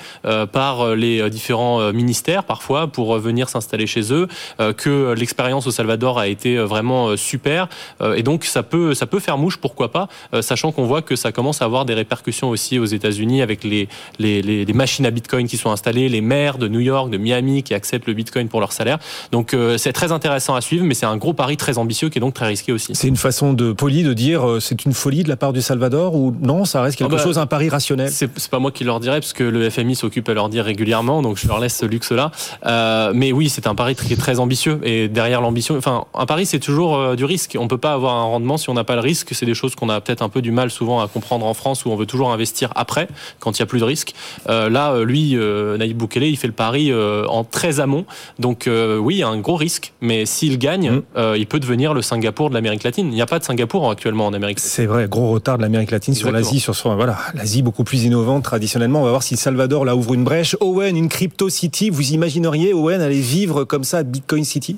par 0.53 0.95
les 0.95 1.29
différents 1.31 1.93
ministères 1.93 2.45
parfois 2.45 2.87
pour 2.87 3.19
venir 3.19 3.49
s'installer 3.49 3.87
chez 3.87 4.13
eux, 4.13 4.29
que 4.77 5.13
l'expérience 5.13 5.67
au 5.67 5.71
Salvador 5.71 6.19
a 6.19 6.29
été 6.29 6.57
vraiment 6.59 7.17
super 7.17 7.69
et 8.17 8.23
donc 8.23 8.45
ça 8.45 8.63
peut 8.63 8.95
ça 8.95 9.07
peut 9.07 9.21
faire 9.21 9.39
mouche 9.39 9.57
pourquoi 9.57 9.90
pas, 9.91 10.09
sachant 10.41 10.73
qu'on 10.73 10.85
voit 10.85 11.03
que 11.03 11.17
ça 11.17 11.33
commence 11.33 11.63
à 11.63 11.65
avoir 11.65 11.85
des 11.85 11.95
répercussions 11.95 12.49
aussi 12.49 12.79
aux 12.79 12.85
États-Unis 12.85 13.43
avec 13.43 13.65
les, 13.65 13.89
les, 14.19 14.67
machines 14.73 15.07
à 15.07 15.11
Bitcoin 15.11 15.47
qui 15.47 15.57
sont 15.57 15.71
installées, 15.71 16.09
les 16.09 16.21
maires 16.21 16.59
de 16.59 16.69
New 16.69 16.81
York, 16.81 17.11
de 17.11 17.19
Miami 17.19 17.63
qui 17.63 17.75
acceptent 17.75 18.07
le 18.07 18.15
Bitcoin 18.15 18.49
pour 18.49 18.61
leur 18.61 18.73
salaire. 18.73 18.99
Donc 19.33 19.55
euh, 19.55 19.79
c'est 19.79 19.93
très 19.93 20.13
intéressant 20.13 20.55
à 20.55 20.61
suivre, 20.61 20.85
mais 20.85 20.95
c'est 20.95 21.07
un 21.07 21.17
gros 21.17 21.33
pari 21.33 21.57
très 21.57 21.79
ambitieux 21.79 22.09
qui 22.09 22.19
est 22.19 22.21
donc 22.21 22.35
très 22.35 22.47
risqué 22.47 22.73
aussi. 22.73 22.93
C'est 22.95 23.09
une 23.09 23.17
façon 23.17 23.53
de 23.53 23.73
poli 23.73 24.03
de 24.03 24.13
dire 24.13 24.49
euh, 24.49 24.61
c'est 24.61 24.85
une 24.85 24.93
folie 24.93 25.23
de 25.23 25.29
la 25.29 25.37
part 25.37 25.53
du 25.53 25.63
Salvador 25.63 26.15
ou 26.15 26.35
non, 26.41 26.65
ça 26.65 26.83
reste 26.83 26.97
quelque 26.97 27.13
ah 27.13 27.17
bah, 27.17 27.23
chose, 27.23 27.39
un 27.39 27.47
pari 27.47 27.69
rationnel? 27.69 28.11
C'est 28.11 28.29
pas 28.51 28.59
moi 28.59 28.71
qui 28.71 28.85
leur 28.85 29.01
dirais 29.01 29.21
parce 29.21 29.33
que 29.33 29.45
le 29.45 29.69
FMI 29.69 29.95
s'occupe 29.95 30.29
à 30.29 30.35
leur 30.35 30.49
dire 30.49 30.65
régulièrement, 30.65 31.23
donc 31.23 31.39
je 31.39 31.47
leur 31.47 31.61
laisse 31.61 31.77
ce 31.77 31.87
luxe-là. 31.87 32.31
Euh, 32.67 33.13
mais 33.15 33.33
oui, 33.33 33.49
c'est 33.49 33.67
un 33.67 33.75
pari 33.75 33.95
qui 33.95 34.13
est 34.13 34.17
très 34.17 34.39
ambitieux 34.39 34.81
et 34.83 35.09
derrière 35.09 35.41
l'ambition, 35.41 35.77
enfin 35.77 36.05
un 36.15 36.27
pari 36.27 36.47
c'est 36.47 36.59
toujours 36.59 37.17
du 37.17 37.25
risque. 37.25 37.57
On 37.59 37.69
peut 37.69 37.79
pas 37.79 37.93
avoir 37.93 38.15
un 38.15 38.25
rendement 38.25 38.57
si 38.57 38.71
on 38.71 38.75
n'a 38.75 38.85
pas 38.85 38.95
le 38.95 39.01
risque. 39.01 39.31
C'est 39.33 39.47
des 39.47 39.55
choses 39.55 39.70
qu'on 39.75 39.89
a 39.89 40.01
peut-être 40.01 40.23
un 40.23 40.29
peu 40.29 40.43
du 40.43 40.51
mal 40.51 40.71
souvent 40.71 41.01
à 41.01 41.09
comprendre 41.09 41.47
en 41.47 41.55
France 41.55 41.85
où 41.85 41.91
on 41.91 41.97
veut 41.97 42.07
toujours 42.07 42.33
investir 42.33 42.73
après 42.77 43.09
quand 43.39 43.59
il 43.59 43.61
y 43.61 43.63
a 43.63 43.67
plus 43.67 43.81
de 43.81 43.85
risque. 43.85 44.15
Euh, 44.49 44.69
là, 44.69 44.93
euh, 44.93 45.05
lui, 45.05 45.37
euh, 45.37 45.77
Naïb 45.77 45.97
Boukele, 45.97 46.25
il 46.25 46.37
fait 46.37 46.47
le 46.47 46.53
pari 46.53 46.93
en 46.93 47.45
très 47.45 47.81
amont. 47.81 48.05
Donc 48.39 48.69
oui, 48.69 49.17
il 49.17 49.19
y 49.19 49.23
a 49.23 49.29
un 49.29 49.39
gros 49.39 49.57
risque, 49.57 49.93
mais 50.01 50.27
s'il 50.27 50.59
gagne, 50.59 50.91
mm. 50.91 51.35
il 51.37 51.47
peut 51.47 51.61
devenir 51.61 51.95
le 51.95 52.03
Singapour 52.03 52.51
de 52.51 52.55
l'Amérique 52.55 52.83
latine. 52.83 53.09
Il 53.09 53.15
n'y 53.15 53.23
a 53.23 53.27
pas 53.27 53.39
de 53.39 53.45
Singapour 53.45 53.91
actuellement 53.91 54.27
en 54.27 54.33
Amérique. 54.33 54.61
C'est 54.61 54.87
vrai, 54.87 55.07
gros 55.09 55.31
retard 55.31 55.57
de 55.57 55.63
l'Amérique 55.63 55.91
latine 55.91 56.15
sur 56.15 56.31
l'Asie, 56.33 56.61
sur 56.61 56.75
son 56.75 56.95
voilà, 56.97 57.19
l'Asie 57.35 57.63
beaucoup 57.63 57.85
plus 57.85 58.05
innovante 58.05 58.45
traditionnellement. 58.45 59.01
On 59.01 59.05
va 59.05 59.11
voir 59.11 59.23
si 59.23 59.37
Salvador 59.37 59.85
là 59.85 59.97
ouvre 59.97 60.15
une 60.15 60.25
brèche. 60.25 60.57
Owen, 60.61 60.97
une 60.97 61.09
crypto 61.09 61.49
city, 61.49 61.91
vous 61.91 62.13
imagineriez 62.13 62.73
Owen 62.73 63.01
aller 63.01 63.21
vivre 63.21 63.65
comme 63.65 63.85
ça 63.85 63.99
à 63.99 64.03
Bitcoin 64.03 64.45
City? 64.45 64.77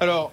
Alors, 0.00 0.30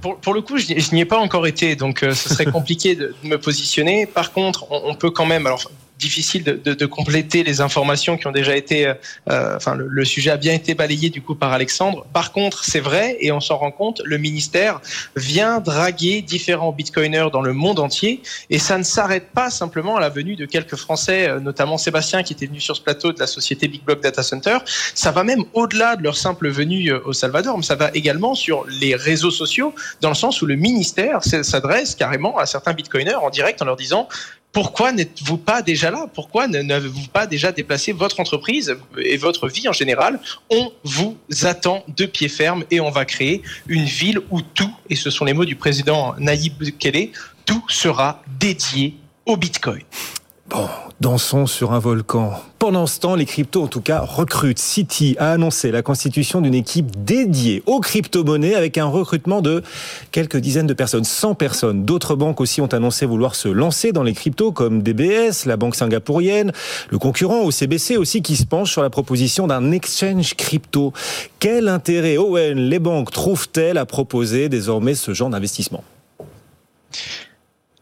pour, 0.00 0.34
le 0.34 0.40
coup, 0.40 0.58
je, 0.58 0.94
n'y 0.94 1.00
ai 1.00 1.04
pas 1.04 1.18
encore 1.18 1.46
été, 1.46 1.76
donc 1.76 2.00
ce 2.00 2.28
serait 2.28 2.44
compliqué 2.52 2.94
de, 2.94 3.14
me 3.22 3.36
positionner. 3.36 4.06
Par 4.06 4.32
contre, 4.32 4.66
on, 4.70 4.90
on, 4.90 4.94
peut 4.94 5.10
quand 5.10 5.26
même, 5.26 5.46
alors 5.46 5.70
difficile 5.98 6.42
de, 6.42 6.52
de, 6.52 6.74
de, 6.74 6.86
compléter 6.86 7.44
les 7.44 7.60
informations 7.60 8.16
qui 8.16 8.26
ont 8.26 8.32
déjà 8.32 8.56
été. 8.56 8.86
Euh, 8.86 8.94
euh, 9.30 9.56
enfin, 9.56 9.74
le, 9.76 10.04
sujet 10.04 10.30
a 10.30 10.36
bien 10.36 10.52
été 10.52 10.74
balayé 10.74 11.08
du 11.08 11.22
coup 11.22 11.34
par 11.34 11.52
Alexandre. 11.52 12.04
Par 12.12 12.32
contre, 12.32 12.64
c'est 12.64 12.80
vrai 12.80 13.16
et 13.20 13.32
on 13.32 13.40
s'en 13.40 13.56
rend 13.56 13.70
compte. 13.70 14.02
Le 14.04 14.18
ministère 14.18 14.80
vient 15.16 15.60
draguer 15.60 16.20
différents 16.20 16.72
bitcoiners 16.72 17.28
dans 17.32 17.42
le 17.42 17.52
monde 17.52 17.78
entier 17.78 18.22
et 18.50 18.58
ça 18.58 18.76
ne 18.76 18.82
s'arrête 18.82 19.30
pas 19.30 19.50
simplement 19.50 19.96
à 19.96 20.00
la 20.00 20.08
venue 20.08 20.36
de 20.36 20.46
quelques 20.46 20.76
Français, 20.76 21.28
euh, 21.28 21.40
notamment 21.40 21.78
Sébastien 21.78 22.22
qui 22.22 22.32
était 22.32 22.46
venu 22.46 22.60
sur 22.60 22.76
ce 22.76 22.82
plateau 22.82 23.12
de 23.12 23.20
la 23.20 23.26
société 23.26 23.68
Big 23.68 23.84
Block 23.84 24.02
Data 24.02 24.22
Center. 24.22 24.58
Ça 24.94 25.10
va 25.10 25.24
même 25.24 25.44
au-delà 25.54 25.96
de 25.96 26.02
leur 26.02 26.16
simple 26.16 26.48
venue 26.48 26.92
au 26.92 27.12
Salvador, 27.12 27.56
mais 27.56 27.64
ça 27.64 27.76
va 27.76 27.90
également 27.94 28.34
sur 28.34 28.66
les 28.80 28.94
réseaux 28.94 29.30
sociaux, 29.30 29.74
dans 30.00 30.08
le 30.08 30.14
sens 30.14 30.42
où 30.42 30.46
le 30.46 30.56
ministère 30.56 31.20
s'adresse 31.22 31.94
carrément 31.94 32.36
à 32.36 32.46
certains 32.46 32.72
bitcoiners 32.72 33.14
en 33.14 33.30
direct 33.30 33.62
en 33.62 33.64
leur 33.64 33.76
disant 33.76 34.08
pourquoi 34.54 34.92
n'êtes-vous 34.92 35.36
pas 35.36 35.60
déjà 35.62 35.90
là? 35.90 36.06
Pourquoi 36.14 36.46
n'avez-vous 36.46 37.08
pas 37.12 37.26
déjà 37.26 37.50
déplacé 37.50 37.92
votre 37.92 38.20
entreprise 38.20 38.76
et 38.96 39.16
votre 39.16 39.48
vie 39.48 39.68
en 39.68 39.72
général? 39.72 40.20
On 40.48 40.72
vous 40.84 41.18
attend 41.42 41.84
de 41.88 42.06
pied 42.06 42.28
ferme 42.28 42.64
et 42.70 42.80
on 42.80 42.90
va 42.90 43.04
créer 43.04 43.42
une 43.66 43.84
ville 43.84 44.20
où 44.30 44.40
tout, 44.40 44.72
et 44.88 44.96
ce 44.96 45.10
sont 45.10 45.24
les 45.24 45.32
mots 45.32 45.44
du 45.44 45.56
président 45.56 46.14
Naïb 46.18 46.54
Bukele, 46.56 47.08
tout 47.44 47.64
sera 47.68 48.22
dédié 48.38 48.94
au 49.26 49.36
Bitcoin. 49.36 49.82
Bon, 50.46 50.68
dansons 51.04 51.44
sur 51.44 51.74
un 51.74 51.78
volcan. 51.80 52.32
Pendant 52.58 52.86
ce 52.86 52.98
temps, 52.98 53.14
les 53.14 53.26
cryptos, 53.26 53.62
en 53.62 53.66
tout 53.66 53.82
cas, 53.82 54.00
recrutent. 54.00 54.58
City 54.58 55.16
a 55.18 55.32
annoncé 55.32 55.70
la 55.70 55.82
constitution 55.82 56.40
d'une 56.40 56.54
équipe 56.54 57.04
dédiée 57.04 57.62
aux 57.66 57.80
crypto-monnaies 57.80 58.54
avec 58.54 58.78
un 58.78 58.86
recrutement 58.86 59.42
de 59.42 59.62
quelques 60.12 60.38
dizaines 60.38 60.66
de 60.66 60.72
personnes, 60.72 61.04
100 61.04 61.34
personnes. 61.34 61.84
D'autres 61.84 62.16
banques 62.16 62.40
aussi 62.40 62.62
ont 62.62 62.72
annoncé 62.72 63.04
vouloir 63.04 63.34
se 63.34 63.48
lancer 63.48 63.92
dans 63.92 64.02
les 64.02 64.14
cryptos 64.14 64.50
comme 64.50 64.82
DBS, 64.82 65.44
la 65.44 65.58
banque 65.58 65.74
singapourienne, 65.74 66.52
le 66.88 66.98
concurrent 66.98 67.42
OCBC 67.44 67.98
aussi 67.98 68.22
qui 68.22 68.34
se 68.34 68.46
penche 68.46 68.72
sur 68.72 68.80
la 68.80 68.88
proposition 68.88 69.46
d'un 69.46 69.72
exchange 69.72 70.32
crypto. 70.36 70.94
Quel 71.38 71.68
intérêt 71.68 72.16
Owen, 72.16 72.56
les 72.56 72.78
banques 72.78 73.10
trouvent-elles 73.10 73.76
à 73.76 73.84
proposer 73.84 74.48
désormais 74.48 74.94
ce 74.94 75.12
genre 75.12 75.28
d'investissement? 75.28 75.84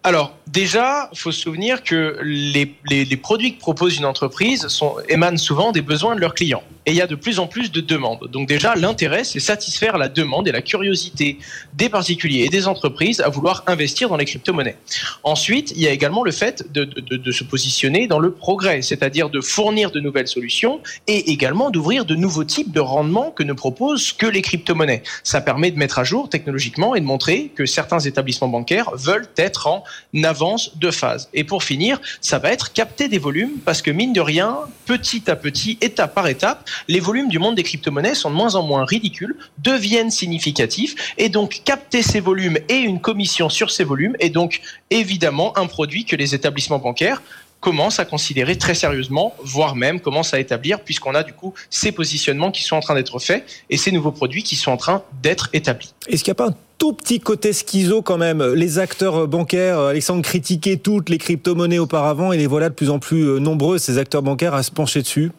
Alors, 0.05 0.35
déjà, 0.49 1.09
il 1.13 1.19
faut 1.19 1.31
se 1.31 1.41
souvenir 1.41 1.85
que 1.85 2.19
les, 2.23 2.75
les, 2.91 3.17
produits 3.17 3.55
que 3.55 3.61
propose 3.61 3.97
une 3.97 4.05
entreprise 4.05 4.67
émanent 5.09 5.37
souvent 5.37 5.71
des 5.71 5.83
besoins 5.83 6.17
de 6.17 6.21
leurs 6.21 6.35
clients. 6.35 6.65
Et 6.87 6.91
il 6.91 6.97
y 6.97 7.01
a 7.01 7.07
de 7.07 7.15
plus 7.15 7.39
en 7.39 7.47
plus 7.47 7.71
de 7.71 7.81
demandes. 7.81 8.29
Donc 8.31 8.49
déjà, 8.49 8.75
l'intérêt, 8.75 9.25
c'est 9.25 9.41
satisfaire 9.41 9.99
la 9.99 10.09
demande 10.09 10.49
et 10.49 10.53
la 10.53 10.63
curiosité 10.63 11.39
des 11.75 11.89
particuliers 11.89 12.45
et 12.45 12.49
des 12.49 12.67
entreprises 12.67 13.21
à 13.21 13.29
vouloir 13.29 13.63
investir 13.67 14.09
dans 14.09 14.17
les 14.17 14.25
crypto-monnaies. 14.25 14.77
Ensuite, 15.23 15.73
il 15.73 15.81
y 15.81 15.87
a 15.87 15.91
également 15.91 16.25
le 16.25 16.33
fait 16.33 16.73
de, 16.73 16.85
de, 16.85 17.33
se 17.33 17.45
positionner 17.45 18.09
dans 18.09 18.19
le 18.19 18.33
progrès, 18.33 18.83
c'est-à-dire 18.83 19.31
de 19.31 19.41
fournir 19.41 19.91
de 19.91 20.01
nouvelles 20.01 20.29
solutions 20.29 20.81
et 21.07 21.31
également 21.31 21.71
d'ouvrir 21.71 22.05
de 22.05 22.15
nouveaux 22.15 22.45
types 22.45 22.73
de 22.73 22.81
rendements 22.81 23.31
que 23.31 23.43
ne 23.43 23.53
proposent 23.53 24.13
que 24.13 24.27
les 24.27 24.43
crypto-monnaies. 24.43 25.03
Ça 25.23 25.41
permet 25.41 25.71
de 25.71 25.79
mettre 25.79 25.99
à 25.99 26.05
jour 26.05 26.29
technologiquement 26.29 26.95
et 26.95 27.01
de 27.01 27.07
montrer 27.07 27.53
que 27.55 27.65
certains 27.65 28.01
établissements 28.01 28.49
bancaires 28.49 28.91
veulent 28.95 29.29
être 29.37 29.67
en 29.67 29.85
avance 30.25 30.77
de 30.77 30.91
phase. 30.91 31.29
Et 31.33 31.45
pour 31.45 31.63
finir, 31.63 32.01
ça 32.21 32.39
va 32.39 32.51
être 32.51 32.73
capter 32.73 33.09
des 33.09 33.19
volumes 33.19 33.59
parce 33.65 33.83
que 33.83 33.91
mine 33.91 34.13
de 34.13 34.21
rien, 34.21 34.59
petit 34.87 35.31
à 35.31 35.37
petit, 35.37 35.79
étape 35.81 36.15
par 36.15 36.27
étape, 36.27 36.69
les 36.89 37.01
volumes 37.01 37.29
du 37.29 37.39
monde 37.39 37.55
des 37.55 37.63
crypto-monnaies 37.63 38.15
sont 38.15 38.31
de 38.31 38.35
moins 38.35 38.55
en 38.55 38.63
moins 38.63 38.85
ridicules, 38.85 39.37
deviennent 39.59 40.11
significatifs 40.11 41.15
et 41.19 41.29
donc 41.29 41.63
capter 41.65 42.03
ces 42.03 42.21
volumes 42.21 42.59
et 42.69 42.77
une 42.77 43.01
commission 43.01 43.49
sur 43.49 43.71
ces 43.71 43.85
volumes 43.85 44.17
est 44.21 44.31
donc 44.31 44.61
évidemment 44.91 45.57
un 45.59 45.67
produit 45.67 46.05
que 46.05 46.17
les 46.17 46.35
établissements 46.35 46.79
bancaires 46.79 47.23
commencent 47.63 48.01
à 48.01 48.05
considérer 48.05 48.59
très 48.59 48.75
sérieusement, 48.75 49.35
voire 49.43 49.77
même 49.77 50.01
commencent 50.01 50.35
à 50.35 50.41
établir, 50.41 50.81
puisqu'on 50.81 51.15
a 51.15 51.23
du 51.23 51.33
coup 51.33 51.55
ces 51.71 51.93
positionnements 51.93 52.51
qui 52.51 52.65
sont 52.65 52.75
en 52.77 52.81
train 52.81 52.97
d'être 52.97 53.19
faits 53.21 53.45
et 53.71 53.77
ces 53.77 53.93
nouveaux 53.93 54.11
produits 54.11 54.43
qui 54.43 54.57
sont 54.57 54.73
en 54.73 54.77
train 54.77 55.05
d'être 55.23 55.49
établis. 55.53 55.95
Est-ce 56.09 56.25
qu'il 56.25 56.33
n'y 56.33 56.39
a 56.39 56.45
pas 56.45 56.49
un 56.49 56.57
tout 56.77 56.93
petit 56.93 57.21
côté 57.21 57.53
schizo 57.53 58.03
quand 58.03 58.19
même? 58.19 58.43
Les 58.55 58.81
acteurs 58.81 59.29
bancaires, 59.29 59.79
Alexandre, 59.79 60.23
critiquaient 60.23 60.77
toutes 60.77 61.09
les 61.09 61.19
crypto-monnaies 61.19 61.79
auparavant 61.79 62.33
et 62.33 62.37
les 62.37 62.49
voilà 62.49 62.69
de 62.69 62.75
plus 62.75 62.91
en 62.91 62.99
plus 62.99 63.41
nombreux, 63.41 63.79
ces 63.79 63.97
acteurs 63.97 64.23
bancaires, 64.23 64.55
à 64.55 64.65
se 64.65 64.73
pencher 64.73 65.03
dessus? 65.03 65.31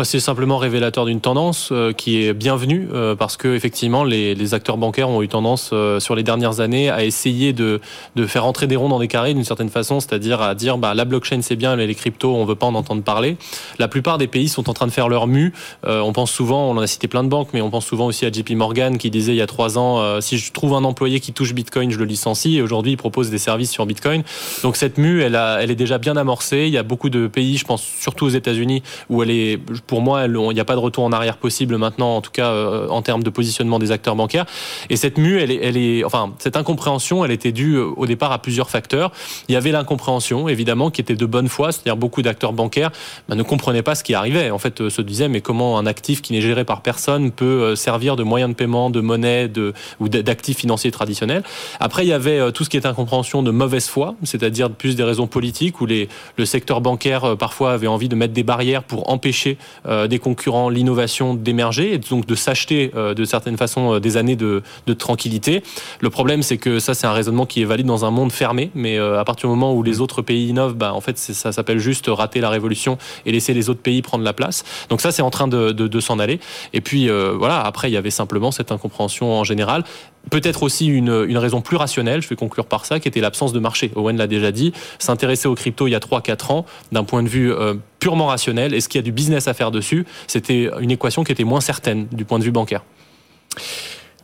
Bah, 0.00 0.04
c'est 0.04 0.18
simplement 0.18 0.56
révélateur 0.56 1.04
d'une 1.04 1.20
tendance 1.20 1.68
euh, 1.72 1.92
qui 1.92 2.22
est 2.22 2.32
bienvenue 2.32 2.88
euh, 2.94 3.14
parce 3.14 3.36
que 3.36 3.54
effectivement 3.54 4.02
les, 4.02 4.54
acteurs 4.54 4.78
bancaires 4.78 5.10
ont 5.10 5.20
eu 5.20 5.28
tendance 5.28 5.72
euh, 5.74 6.00
sur 6.00 6.14
les 6.14 6.22
dernières 6.22 6.60
années 6.60 6.88
à 6.88 7.04
essayer 7.04 7.52
de, 7.52 7.82
de 8.16 8.26
faire 8.26 8.46
entrer 8.46 8.66
des 8.66 8.76
ronds 8.76 8.88
dans 8.88 8.98
des 8.98 9.08
carrés 9.08 9.34
d'une 9.34 9.44
certaine 9.44 9.68
façon, 9.68 10.00
c'est-à-dire 10.00 10.40
à 10.40 10.54
dire 10.54 10.78
bah, 10.78 10.94
la 10.94 11.04
blockchain 11.04 11.42
c'est 11.42 11.54
bien 11.54 11.76
mais 11.76 11.86
les 11.86 11.94
cryptos 11.94 12.34
on 12.34 12.46
veut 12.46 12.54
pas 12.54 12.64
en 12.64 12.76
entendre 12.76 13.02
parler. 13.02 13.36
La 13.78 13.88
plupart 13.88 14.16
des 14.16 14.26
pays 14.26 14.48
sont 14.48 14.70
en 14.70 14.72
train 14.72 14.86
de 14.86 14.90
faire 14.90 15.10
leur 15.10 15.26
mue. 15.26 15.52
on 15.86 16.14
pense 16.14 16.30
souvent, 16.30 16.70
on 16.70 16.78
en 16.78 16.80
a 16.80 16.86
cité 16.86 17.06
plein 17.06 17.22
de 17.22 17.28
banques, 17.28 17.50
mais 17.52 17.60
on 17.60 17.68
pense 17.68 17.84
souvent 17.84 18.06
aussi 18.06 18.24
à 18.24 18.32
JP 18.32 18.52
Morgan 18.52 18.96
qui 18.96 19.10
disait 19.10 19.32
il 19.32 19.38
y 19.38 19.42
a 19.42 19.46
trois 19.46 19.76
ans 19.76 20.18
si 20.22 20.38
je 20.38 20.50
trouve 20.50 20.72
un 20.72 20.84
employé 20.84 21.20
qui 21.20 21.34
touche 21.34 21.52
Bitcoin 21.52 21.90
je 21.90 21.98
le 21.98 22.06
licencie 22.06 22.56
et 22.56 22.62
aujourd'hui 22.62 22.92
il 22.92 22.96
propose 22.96 23.28
des 23.28 23.36
services 23.36 23.70
sur 23.70 23.84
Bitcoin. 23.84 24.22
Donc 24.62 24.76
cette 24.76 24.96
mue 24.96 25.20
elle, 25.20 25.38
elle 25.60 25.70
est 25.70 25.76
déjà 25.76 25.98
bien 25.98 26.16
amorcée. 26.16 26.64
Il 26.68 26.72
y 26.72 26.78
a 26.78 26.84
beaucoup 26.84 27.10
de 27.10 27.26
pays, 27.26 27.58
je 27.58 27.66
pense 27.66 27.82
surtout 27.82 28.24
aux 28.24 28.30
États-Unis 28.30 28.82
où 29.10 29.22
elle 29.22 29.30
est 29.30 29.58
pour 29.90 30.02
moi, 30.02 30.26
il 30.26 30.54
n'y 30.54 30.60
a 30.60 30.64
pas 30.64 30.76
de 30.76 30.78
retour 30.78 31.02
en 31.02 31.10
arrière 31.10 31.36
possible 31.36 31.76
maintenant, 31.76 32.14
en 32.14 32.20
tout 32.20 32.30
cas 32.30 32.50
euh, 32.50 32.86
en 32.90 33.02
termes 33.02 33.24
de 33.24 33.28
positionnement 33.28 33.80
des 33.80 33.90
acteurs 33.90 34.14
bancaires. 34.14 34.46
Et 34.88 34.94
cette 34.94 35.18
mue, 35.18 35.40
elle 35.40 35.76
est, 35.76 36.04
enfin, 36.04 36.32
cette 36.38 36.56
incompréhension, 36.56 37.24
elle 37.24 37.32
était 37.32 37.50
due 37.50 37.74
euh, 37.74 37.88
au 37.96 38.06
départ 38.06 38.30
à 38.30 38.38
plusieurs 38.38 38.70
facteurs. 38.70 39.10
Il 39.48 39.52
y 39.52 39.56
avait 39.56 39.72
l'incompréhension, 39.72 40.48
évidemment, 40.48 40.92
qui 40.92 41.00
était 41.00 41.16
de 41.16 41.26
bonne 41.26 41.48
foi, 41.48 41.72
c'est-à-dire 41.72 41.96
beaucoup 41.96 42.22
d'acteurs 42.22 42.52
bancaires 42.52 42.92
bah, 43.28 43.34
ne 43.34 43.42
comprenaient 43.42 43.82
pas 43.82 43.96
ce 43.96 44.04
qui 44.04 44.14
arrivait. 44.14 44.52
En 44.52 44.58
fait, 44.58 44.80
euh, 44.80 44.90
se 44.90 45.02
disaient, 45.02 45.28
mais 45.28 45.40
comment 45.40 45.76
un 45.76 45.86
actif 45.86 46.22
qui 46.22 46.34
n'est 46.34 46.40
géré 46.40 46.64
par 46.64 46.82
personne 46.82 47.32
peut 47.32 47.74
servir 47.74 48.14
de 48.14 48.22
moyen 48.22 48.48
de 48.48 48.54
paiement, 48.54 48.90
de 48.90 49.00
monnaie, 49.00 49.48
de, 49.48 49.74
ou 49.98 50.08
d'actifs 50.08 50.58
financiers 50.58 50.92
traditionnels? 50.92 51.42
Après, 51.80 52.04
il 52.04 52.08
y 52.10 52.12
avait 52.12 52.52
tout 52.52 52.62
ce 52.62 52.70
qui 52.70 52.76
est 52.76 52.86
incompréhension 52.86 53.42
de 53.42 53.50
mauvaise 53.50 53.88
foi, 53.88 54.14
c'est-à-dire 54.22 54.70
plus 54.70 54.94
des 54.94 55.02
raisons 55.02 55.26
politiques 55.26 55.80
où 55.80 55.86
le 55.86 56.44
secteur 56.44 56.80
bancaire 56.80 57.36
parfois 57.36 57.72
avait 57.72 57.88
envie 57.88 58.08
de 58.08 58.14
mettre 58.14 58.34
des 58.34 58.44
barrières 58.44 58.84
pour 58.84 59.10
empêcher 59.10 59.58
des 59.86 60.18
concurrents 60.18 60.68
l'innovation 60.68 61.34
d'émerger 61.34 61.94
et 61.94 61.98
donc 61.98 62.26
de 62.26 62.34
s'acheter 62.34 62.90
euh, 62.94 63.14
de 63.14 63.24
certaines 63.24 63.56
façons 63.56 63.94
euh, 63.94 64.00
des 64.00 64.16
années 64.16 64.36
de, 64.36 64.62
de 64.86 64.92
tranquillité. 64.92 65.62
Le 66.00 66.10
problème, 66.10 66.42
c'est 66.42 66.58
que 66.58 66.78
ça, 66.78 66.94
c'est 66.94 67.06
un 67.06 67.12
raisonnement 67.12 67.46
qui 67.46 67.62
est 67.62 67.64
valide 67.64 67.86
dans 67.86 68.04
un 68.04 68.10
monde 68.10 68.32
fermé, 68.32 68.70
mais 68.74 68.98
à 68.98 69.24
partir 69.24 69.48
du 69.48 69.54
moment 69.54 69.74
où 69.74 69.82
les 69.82 70.00
autres 70.00 70.22
pays 70.22 70.48
innovent, 70.48 70.74
bah, 70.74 70.92
en 70.94 71.00
fait, 71.00 71.18
ça 71.18 71.52
s'appelle 71.52 71.78
juste 71.78 72.06
rater 72.08 72.40
la 72.40 72.50
révolution 72.50 72.98
et 73.26 73.32
laisser 73.32 73.54
les 73.54 73.68
autres 73.70 73.80
pays 73.82 74.02
prendre 74.02 74.24
la 74.24 74.32
place. 74.32 74.64
Donc 74.88 75.00
ça, 75.00 75.12
c'est 75.12 75.22
en 75.22 75.30
train 75.30 75.48
de, 75.48 75.72
de, 75.72 75.88
de 75.88 76.00
s'en 76.00 76.18
aller. 76.18 76.40
Et 76.72 76.80
puis 76.80 77.08
voilà, 77.08 77.60
après, 77.60 77.90
il 77.90 77.94
y 77.94 77.96
avait 77.96 78.10
simplement 78.10 78.50
cette 78.50 78.72
incompréhension 78.72 79.32
en 79.32 79.44
général. 79.44 79.84
Peut-être 80.28 80.62
aussi 80.62 80.86
une, 80.86 81.24
une, 81.28 81.38
raison 81.38 81.62
plus 81.62 81.76
rationnelle, 81.76 82.20
je 82.20 82.28
vais 82.28 82.36
conclure 82.36 82.66
par 82.66 82.84
ça, 82.84 83.00
qui 83.00 83.08
était 83.08 83.20
l'absence 83.20 83.52
de 83.52 83.58
marché. 83.58 83.90
Owen 83.96 84.16
l'a 84.16 84.26
déjà 84.26 84.52
dit, 84.52 84.72
s'intéresser 84.98 85.48
aux 85.48 85.54
cryptos 85.54 85.88
il 85.88 85.92
y 85.92 85.94
a 85.94 85.98
3-4 85.98 86.52
ans, 86.52 86.66
d'un 86.92 87.04
point 87.04 87.22
de 87.22 87.28
vue 87.28 87.52
euh, 87.52 87.74
purement 87.98 88.26
rationnel, 88.26 88.74
est-ce 88.74 88.88
qu'il 88.88 88.98
y 88.98 89.02
a 89.02 89.04
du 89.04 89.12
business 89.12 89.48
à 89.48 89.54
faire 89.54 89.70
dessus? 89.70 90.04
C'était 90.26 90.70
une 90.80 90.90
équation 90.90 91.24
qui 91.24 91.32
était 91.32 91.44
moins 91.44 91.60
certaine 91.60 92.06
du 92.12 92.24
point 92.24 92.38
de 92.38 92.44
vue 92.44 92.52
bancaire. 92.52 92.82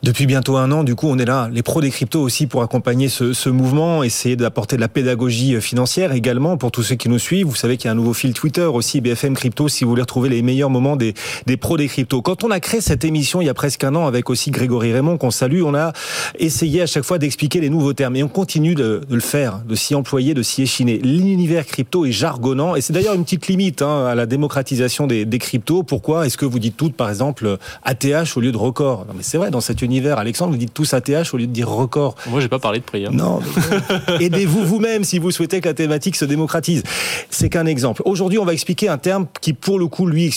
Depuis 0.07 0.25
bientôt 0.25 0.55
un 0.55 0.71
an, 0.71 0.85
du 0.85 0.95
coup, 0.95 1.09
on 1.09 1.17
est 1.17 1.25
là, 1.25 1.49
les 1.51 1.61
pros 1.61 1.81
des 1.81 1.89
cryptos 1.89 2.21
aussi 2.21 2.47
pour 2.47 2.61
accompagner 2.61 3.09
ce, 3.09 3.49
mouvement, 3.49 4.03
essayer 4.03 4.37
d'apporter 4.37 4.77
de 4.77 4.81
la 4.81 4.87
pédagogie 4.87 5.55
euh, 5.55 5.59
financière 5.59 6.13
également 6.13 6.55
pour 6.55 6.71
tous 6.71 6.81
ceux 6.81 6.95
qui 6.95 7.09
nous 7.09 7.19
suivent. 7.19 7.47
Vous 7.47 7.57
savez 7.57 7.75
qu'il 7.75 7.87
y 7.87 7.89
a 7.89 7.91
un 7.91 7.95
nouveau 7.95 8.13
fil 8.13 8.31
Twitter 8.31 8.63
aussi, 8.63 9.01
BFM 9.01 9.33
Crypto, 9.33 9.67
si 9.67 9.83
vous 9.83 9.89
voulez 9.89 10.03
retrouver 10.03 10.29
les 10.29 10.41
meilleurs 10.41 10.69
moments 10.69 10.95
des, 10.95 11.13
des 11.45 11.57
pros 11.57 11.75
des 11.75 11.89
cryptos. 11.89 12.21
Quand 12.21 12.45
on 12.45 12.51
a 12.51 12.61
créé 12.61 12.79
cette 12.79 13.03
émission 13.03 13.41
il 13.41 13.47
y 13.47 13.49
a 13.49 13.53
presque 13.53 13.83
un 13.83 13.95
an 13.95 14.07
avec 14.07 14.29
aussi 14.29 14.49
Grégory 14.49 14.93
Raymond 14.93 15.17
qu'on 15.17 15.29
salue, 15.29 15.61
on 15.61 15.75
a 15.75 15.91
essayé 16.39 16.83
à 16.83 16.87
chaque 16.87 17.03
fois 17.03 17.17
d'expliquer 17.17 17.59
les 17.59 17.69
nouveaux 17.69 17.91
termes 17.91 18.15
et 18.15 18.23
on 18.23 18.29
continue 18.29 18.75
de, 18.75 19.01
le 19.09 19.19
faire, 19.19 19.59
de 19.67 19.75
s'y 19.75 19.93
employer, 19.93 20.33
de 20.33 20.41
s'y 20.41 20.61
échiner. 20.61 20.99
L'univers 20.99 21.65
crypto 21.65 22.05
est 22.05 22.13
jargonnant 22.13 22.77
et 22.77 22.81
c'est 22.81 22.93
d'ailleurs 22.93 23.15
une 23.15 23.25
petite 23.25 23.47
limite 23.47 23.81
hein, 23.81 24.05
à 24.05 24.15
la 24.15 24.25
démocratisation 24.25 25.05
des, 25.05 25.25
des 25.25 25.37
cryptos. 25.37 25.83
Pourquoi 25.83 26.25
est-ce 26.25 26.37
que 26.37 26.45
vous 26.45 26.59
dites 26.59 26.77
toutes, 26.77 26.95
par 26.95 27.09
exemple, 27.09 27.57
ATH 27.83 28.37
au 28.37 28.39
lieu 28.39 28.53
de 28.53 28.57
record? 28.57 29.05
Non 29.05 29.13
mais 29.13 29.23
c'est 29.23 29.37
vrai, 29.37 29.51
dans 29.51 29.59
cet 29.59 29.81
univers, 29.81 29.96
Alexandre, 30.05 30.51
vous 30.51 30.57
dites 30.57 30.73
tous 30.73 30.93
ATH 30.93 31.33
au 31.33 31.37
lieu 31.37 31.47
de 31.47 31.51
dire 31.51 31.69
record. 31.69 32.15
Moi, 32.27 32.39
j'ai 32.39 32.47
pas 32.47 32.59
parlé 32.59 32.79
de 32.79 32.83
prix. 32.83 33.05
Hein. 33.05 33.11
Non. 33.13 33.39
Aidez-vous 34.19 34.65
vous-même 34.65 35.03
si 35.03 35.19
vous 35.19 35.31
souhaitez 35.31 35.61
que 35.61 35.67
la 35.67 35.73
thématique 35.73 36.15
se 36.15 36.25
démocratise. 36.25 36.83
C'est 37.29 37.49
qu'un 37.49 37.65
exemple. 37.65 38.01
Aujourd'hui, 38.05 38.39
on 38.39 38.45
va 38.45 38.53
expliquer 38.53 38.89
un 38.89 38.97
terme 38.97 39.27
qui, 39.41 39.53
pour 39.53 39.79
le 39.79 39.87
coup, 39.87 40.05
lui, 40.05 40.33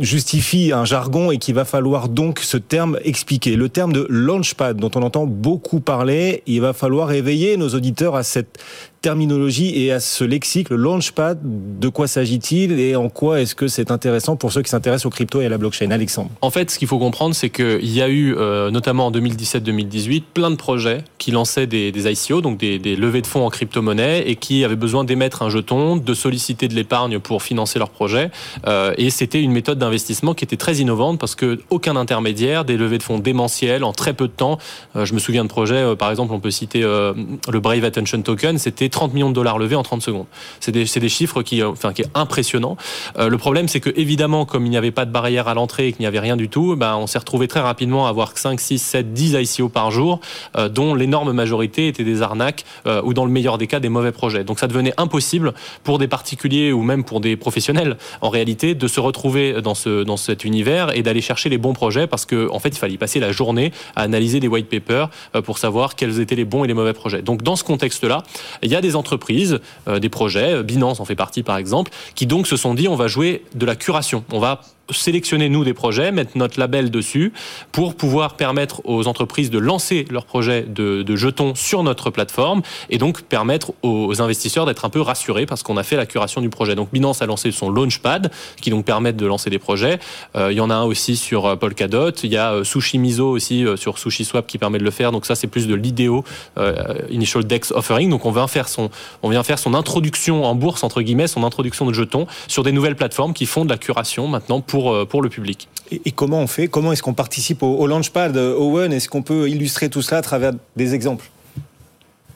justifie 0.00 0.72
un 0.72 0.84
jargon 0.84 1.30
et 1.30 1.38
qu'il 1.38 1.54
va 1.54 1.64
falloir 1.64 2.08
donc 2.08 2.40
ce 2.40 2.56
terme 2.56 2.98
expliquer. 3.04 3.56
Le 3.56 3.68
terme 3.68 3.92
de 3.92 4.06
launchpad, 4.08 4.76
dont 4.76 4.90
on 4.94 5.02
entend 5.02 5.26
beaucoup 5.26 5.80
parler, 5.80 6.42
il 6.46 6.60
va 6.60 6.72
falloir 6.72 7.12
éveiller 7.12 7.56
nos 7.56 7.68
auditeurs 7.68 8.16
à 8.16 8.22
cette 8.22 8.58
terminologie 9.00 9.84
et 9.84 9.92
à 9.92 10.00
ce 10.00 10.24
lexique, 10.24 10.70
le 10.70 10.76
launchpad, 10.76 11.38
de 11.42 11.88
quoi 11.88 12.08
s'agit-il 12.08 12.80
et 12.80 12.96
en 12.96 13.08
quoi 13.08 13.40
est-ce 13.40 13.54
que 13.54 13.68
c'est 13.68 13.90
intéressant 13.90 14.36
pour 14.36 14.52
ceux 14.52 14.62
qui 14.62 14.70
s'intéressent 14.70 15.06
aux 15.06 15.10
crypto 15.10 15.40
et 15.40 15.46
à 15.46 15.48
la 15.48 15.58
blockchain? 15.58 15.90
Alexandre 15.90 16.30
En 16.40 16.50
fait, 16.50 16.70
ce 16.70 16.78
qu'il 16.78 16.88
faut 16.88 16.98
comprendre, 16.98 17.34
c'est 17.34 17.50
qu'il 17.50 17.90
y 17.90 18.02
a 18.02 18.08
eu, 18.08 18.34
euh, 18.36 18.70
notamment 18.70 19.06
en 19.06 19.12
2017-2018, 19.12 20.22
plein 20.34 20.50
de 20.50 20.56
projets 20.56 21.04
qui 21.18 21.30
lançaient 21.30 21.66
des, 21.66 21.90
ICO, 21.90 22.40
donc 22.40 22.58
des, 22.58 22.78
levées 22.96 23.22
de 23.22 23.26
fonds 23.26 23.46
en 23.46 23.50
crypto-monnaie 23.50 24.24
et 24.26 24.36
qui 24.36 24.64
avaient 24.64 24.76
besoin 24.76 25.04
d'émettre 25.04 25.42
un 25.42 25.50
jeton, 25.50 25.96
de 25.96 26.14
solliciter 26.14 26.66
de 26.66 26.74
l'épargne 26.74 27.20
pour 27.20 27.42
financer 27.42 27.78
leur 27.78 27.90
projet. 27.90 28.30
Euh, 28.66 28.94
et 28.98 29.10
c'était 29.10 29.40
une 29.40 29.52
méthode 29.52 29.78
d'investissement 29.78 30.34
qui 30.34 30.44
était 30.44 30.56
très 30.56 30.76
innovante 30.76 31.20
parce 31.20 31.34
que 31.34 31.60
aucun 31.70 31.94
intermédiaire, 31.96 32.64
des 32.64 32.76
levées 32.76 32.98
de 32.98 33.02
fonds 33.02 33.18
démentielles 33.18 33.84
en 33.84 33.92
très 33.92 34.12
peu 34.12 34.26
de 34.26 34.32
temps. 34.32 34.58
Euh, 34.96 35.04
je 35.04 35.14
me 35.14 35.18
souviens 35.18 35.44
de 35.44 35.48
projets, 35.48 35.94
par 35.96 36.10
exemple, 36.10 36.32
on 36.32 36.40
peut 36.40 36.50
citer 36.50 36.80
le 36.80 37.60
Brave 37.60 37.84
Attention 37.84 38.22
Token, 38.22 38.58
c'était 38.58 38.87
30 38.90 39.14
millions 39.14 39.28
de 39.30 39.34
dollars 39.34 39.58
levés 39.58 39.76
en 39.76 39.82
30 39.82 40.02
secondes. 40.02 40.26
C'est 40.60 40.72
des, 40.72 41.08
chiffres 41.08 41.42
qui, 41.42 41.62
enfin, 41.62 41.92
qui 41.92 42.02
est 42.02 42.10
impressionnant. 42.14 42.76
Euh, 43.18 43.28
le 43.28 43.38
problème, 43.38 43.68
c'est 43.68 43.80
que 43.80 43.90
évidemment, 43.96 44.44
comme 44.44 44.66
il 44.66 44.70
n'y 44.70 44.76
avait 44.76 44.90
pas 44.90 45.04
de 45.04 45.10
barrière 45.10 45.48
à 45.48 45.54
l'entrée 45.54 45.88
et 45.88 45.92
qu'il 45.92 46.00
n'y 46.00 46.06
avait 46.06 46.20
rien 46.20 46.36
du 46.36 46.48
tout, 46.48 46.76
ben, 46.76 46.96
on 46.96 47.06
s'est 47.06 47.18
retrouvé 47.18 47.48
très 47.48 47.60
rapidement 47.60 48.06
à 48.06 48.10
avoir 48.10 48.36
5, 48.36 48.60
6, 48.60 48.78
7, 48.78 49.12
10 49.12 49.34
ICO 49.34 49.68
par 49.68 49.90
jour, 49.90 50.20
euh, 50.56 50.68
dont 50.68 50.94
l'énorme 50.94 51.32
majorité 51.32 51.88
étaient 51.88 52.04
des 52.04 52.22
arnaques 52.22 52.64
euh, 52.86 53.02
ou 53.04 53.14
dans 53.14 53.24
le 53.24 53.30
meilleur 53.30 53.58
des 53.58 53.66
cas 53.66 53.80
des 53.80 53.88
mauvais 53.88 54.12
projets. 54.12 54.44
Donc 54.44 54.58
ça 54.58 54.66
devenait 54.66 54.94
impossible 54.96 55.54
pour 55.84 55.98
des 55.98 56.08
particuliers 56.08 56.72
ou 56.72 56.82
même 56.82 57.04
pour 57.04 57.20
des 57.20 57.36
professionnels, 57.36 57.96
en 58.20 58.28
réalité, 58.28 58.74
de 58.74 58.88
se 58.88 59.00
retrouver 59.00 59.62
dans, 59.62 59.74
ce, 59.74 60.02
dans 60.04 60.16
cet 60.16 60.44
univers 60.44 60.96
et 60.96 61.02
d'aller 61.02 61.20
chercher 61.20 61.48
les 61.48 61.58
bons 61.58 61.72
projets 61.72 62.06
parce 62.06 62.26
qu'en 62.26 62.54
en 62.54 62.58
fait, 62.58 62.70
il 62.70 62.78
fallait 62.78 62.96
passer 62.96 63.20
la 63.20 63.32
journée 63.32 63.72
à 63.96 64.02
analyser 64.02 64.40
des 64.40 64.48
white 64.48 64.68
papers 64.68 65.10
pour 65.44 65.58
savoir 65.58 65.94
quels 65.94 66.20
étaient 66.20 66.34
les 66.34 66.44
bons 66.44 66.64
et 66.64 66.66
les 66.66 66.74
mauvais 66.74 66.92
projets. 66.92 67.22
Donc 67.22 67.42
dans 67.42 67.56
ce 67.56 67.64
contexte-là, 67.64 68.22
il 68.62 68.70
y 68.70 68.76
a 68.76 68.77
des 68.80 68.96
entreprises, 68.96 69.60
euh, 69.86 69.98
des 69.98 70.08
projets, 70.08 70.62
Binance 70.62 71.00
en 71.00 71.04
fait 71.04 71.14
partie 71.16 71.42
par 71.42 71.56
exemple, 71.56 71.90
qui 72.14 72.26
donc 72.26 72.46
se 72.46 72.56
sont 72.56 72.74
dit 72.74 72.88
on 72.88 72.96
va 72.96 73.08
jouer 73.08 73.44
de 73.54 73.66
la 73.66 73.76
curation, 73.76 74.24
on 74.32 74.40
va 74.40 74.62
sélectionner 74.90 75.48
nous 75.48 75.64
des 75.64 75.74
projets, 75.74 76.12
mettre 76.12 76.36
notre 76.36 76.58
label 76.58 76.90
dessus 76.90 77.32
pour 77.72 77.94
pouvoir 77.94 78.34
permettre 78.34 78.80
aux 78.84 79.06
entreprises 79.06 79.50
de 79.50 79.58
lancer 79.58 80.06
leurs 80.10 80.24
projets 80.24 80.62
de, 80.62 81.04
jetons 81.16 81.54
sur 81.54 81.82
notre 81.82 82.10
plateforme 82.10 82.62
et 82.90 82.98
donc 82.98 83.22
permettre 83.22 83.72
aux 83.82 84.20
investisseurs 84.20 84.66
d'être 84.66 84.84
un 84.84 84.90
peu 84.90 85.00
rassurés 85.00 85.46
parce 85.46 85.62
qu'on 85.62 85.76
a 85.76 85.82
fait 85.82 85.96
la 85.96 86.06
curation 86.06 86.40
du 86.40 86.48
projet. 86.48 86.74
Donc 86.74 86.90
Binance 86.92 87.22
a 87.22 87.26
lancé 87.26 87.50
son 87.50 87.70
Launchpad 87.70 88.30
qui 88.60 88.70
donc 88.70 88.84
permet 88.84 89.12
de 89.12 89.26
lancer 89.26 89.50
des 89.50 89.58
projets. 89.58 89.98
Euh, 90.36 90.52
il 90.52 90.56
y 90.56 90.60
en 90.60 90.70
a 90.70 90.74
un 90.74 90.84
aussi 90.84 91.16
sur 91.16 91.46
euh, 91.46 91.56
Polkadot. 91.56 92.10
Il 92.22 92.32
y 92.32 92.36
a 92.36 92.52
euh, 92.52 92.64
Sushi 92.64 92.98
Miso 92.98 93.28
aussi 93.28 93.64
sur 93.76 93.98
SushiSwap 93.98 94.46
qui 94.46 94.58
permet 94.58 94.78
de 94.78 94.84
le 94.84 94.90
faire. 94.90 95.12
Donc 95.12 95.26
ça 95.26 95.34
c'est 95.34 95.46
plus 95.46 95.66
de 95.66 95.74
l'IDEO 95.74 96.24
euh, 96.58 96.94
Initial 97.10 97.44
Dex 97.44 97.72
Offering. 97.72 98.10
Donc 98.10 98.26
on 98.26 98.32
vient 98.32 98.48
faire 98.48 98.68
son 98.68 98.90
on 99.22 99.30
vient 99.30 99.42
faire 99.42 99.58
son 99.58 99.74
introduction 99.74 100.44
en 100.44 100.54
bourse 100.54 100.82
entre 100.84 101.02
guillemets, 101.02 101.26
son 101.26 101.44
introduction 101.44 101.86
de 101.86 101.92
jetons 101.92 102.26
sur 102.46 102.62
des 102.62 102.72
nouvelles 102.72 102.96
plateformes 102.96 103.32
qui 103.32 103.46
font 103.46 103.64
de 103.64 103.70
la 103.70 103.78
curation 103.78 104.26
maintenant 104.28 104.60
pour 104.60 104.77
pour, 104.78 105.08
pour 105.08 105.22
le 105.22 105.28
public. 105.28 105.68
Et, 105.90 106.12
comment 106.12 106.40
on 106.40 106.46
fait? 106.46 106.68
Comment 106.68 106.92
est-ce 106.92 107.02
qu'on 107.02 107.14
participe 107.14 107.62
au, 107.62 107.74
au 107.76 107.86
Launchpad 107.86 108.36
Owen, 108.36 108.92
est-ce 108.92 109.08
qu'on 109.08 109.22
peut 109.22 109.48
illustrer 109.48 109.88
tout 109.88 110.02
cela 110.02 110.18
à 110.18 110.22
travers 110.22 110.52
des 110.76 110.94
exemples? 110.94 111.24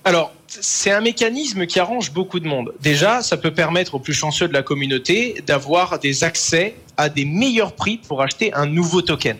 Alors, 0.04 0.32
c'est 0.49 0.90
un 0.90 1.00
mécanisme 1.00 1.66
qui 1.66 1.78
arrange 1.78 2.12
beaucoup 2.12 2.40
de 2.40 2.49
monde. 2.49 2.72
Déjà, 2.80 3.22
ça 3.22 3.37
peut 3.37 3.54
permettre 3.54 3.94
aux 3.94 4.00
plus 4.00 4.12
chanceux 4.12 4.49
de 4.49 4.52
la 4.52 4.62
communauté 4.62 5.42
d'avoir 5.46 5.99
des 6.00 6.25
accès 6.25 6.75
à 6.96 7.08
des 7.08 7.25
meilleurs 7.25 7.72
prix 7.75 7.99
pour 7.99 8.20
acheter 8.20 8.52
un 8.52 8.66
nouveau 8.66 9.02
token. 9.02 9.37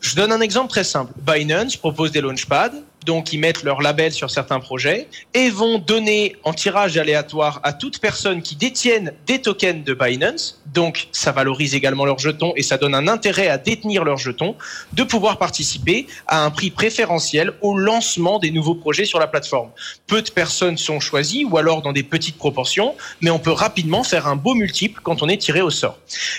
Je 0.00 0.14
donne 0.14 0.32
un 0.32 0.40
exemple 0.40 0.68
très 0.68 0.84
simple. 0.84 1.12
Binance 1.26 1.76
propose 1.76 2.12
des 2.12 2.20
launchpads, 2.20 2.74
donc 3.06 3.32
ils 3.32 3.38
mettent 3.38 3.62
leur 3.62 3.80
label 3.80 4.12
sur 4.12 4.30
certains 4.30 4.60
projets 4.60 5.08
et 5.32 5.48
vont 5.48 5.78
donner 5.78 6.36
en 6.42 6.52
tirage 6.52 6.98
aléatoire 6.98 7.60
à 7.62 7.72
toute 7.72 8.00
personne 8.00 8.42
qui 8.42 8.56
détienne 8.56 9.12
des 9.26 9.40
tokens 9.40 9.84
de 9.84 9.94
Binance, 9.94 10.60
donc 10.66 11.08
ça 11.12 11.32
valorise 11.32 11.74
également 11.74 12.04
leurs 12.04 12.18
jetons 12.18 12.52
et 12.56 12.62
ça 12.62 12.76
donne 12.76 12.94
un 12.94 13.08
intérêt 13.08 13.48
à 13.48 13.58
détenir 13.58 14.04
leurs 14.04 14.18
jetons, 14.18 14.56
de 14.92 15.04
pouvoir 15.04 15.38
participer 15.38 16.06
à 16.26 16.44
un 16.44 16.50
prix 16.50 16.70
préférentiel 16.70 17.52
au 17.60 17.78
lancement 17.78 18.38
des 18.38 18.50
nouveaux 18.50 18.74
projets 18.74 19.04
sur 19.04 19.20
la 19.20 19.28
plateforme. 19.28 19.70
Peu 20.06 20.20
de 20.20 20.30
personnes 20.30 20.76
sont 20.76 20.98
choisies 20.98 21.44
ou 21.44 21.56
alors 21.56 21.82
dans 21.82 21.92
des 21.92 22.02
petites 22.02 22.36
proportions, 22.36 22.96
mais 23.20 23.30
on 23.30 23.38
peut 23.38 23.52
rapidement 23.52 24.02
faire 24.02 24.26
un 24.26 24.36
beau 24.36 24.54
multiple 24.54 25.00
quand 25.02 25.22
on 25.22 25.28
est 25.28 25.36
tiré 25.38 25.62
au 25.62 25.70
sort. 25.70 25.98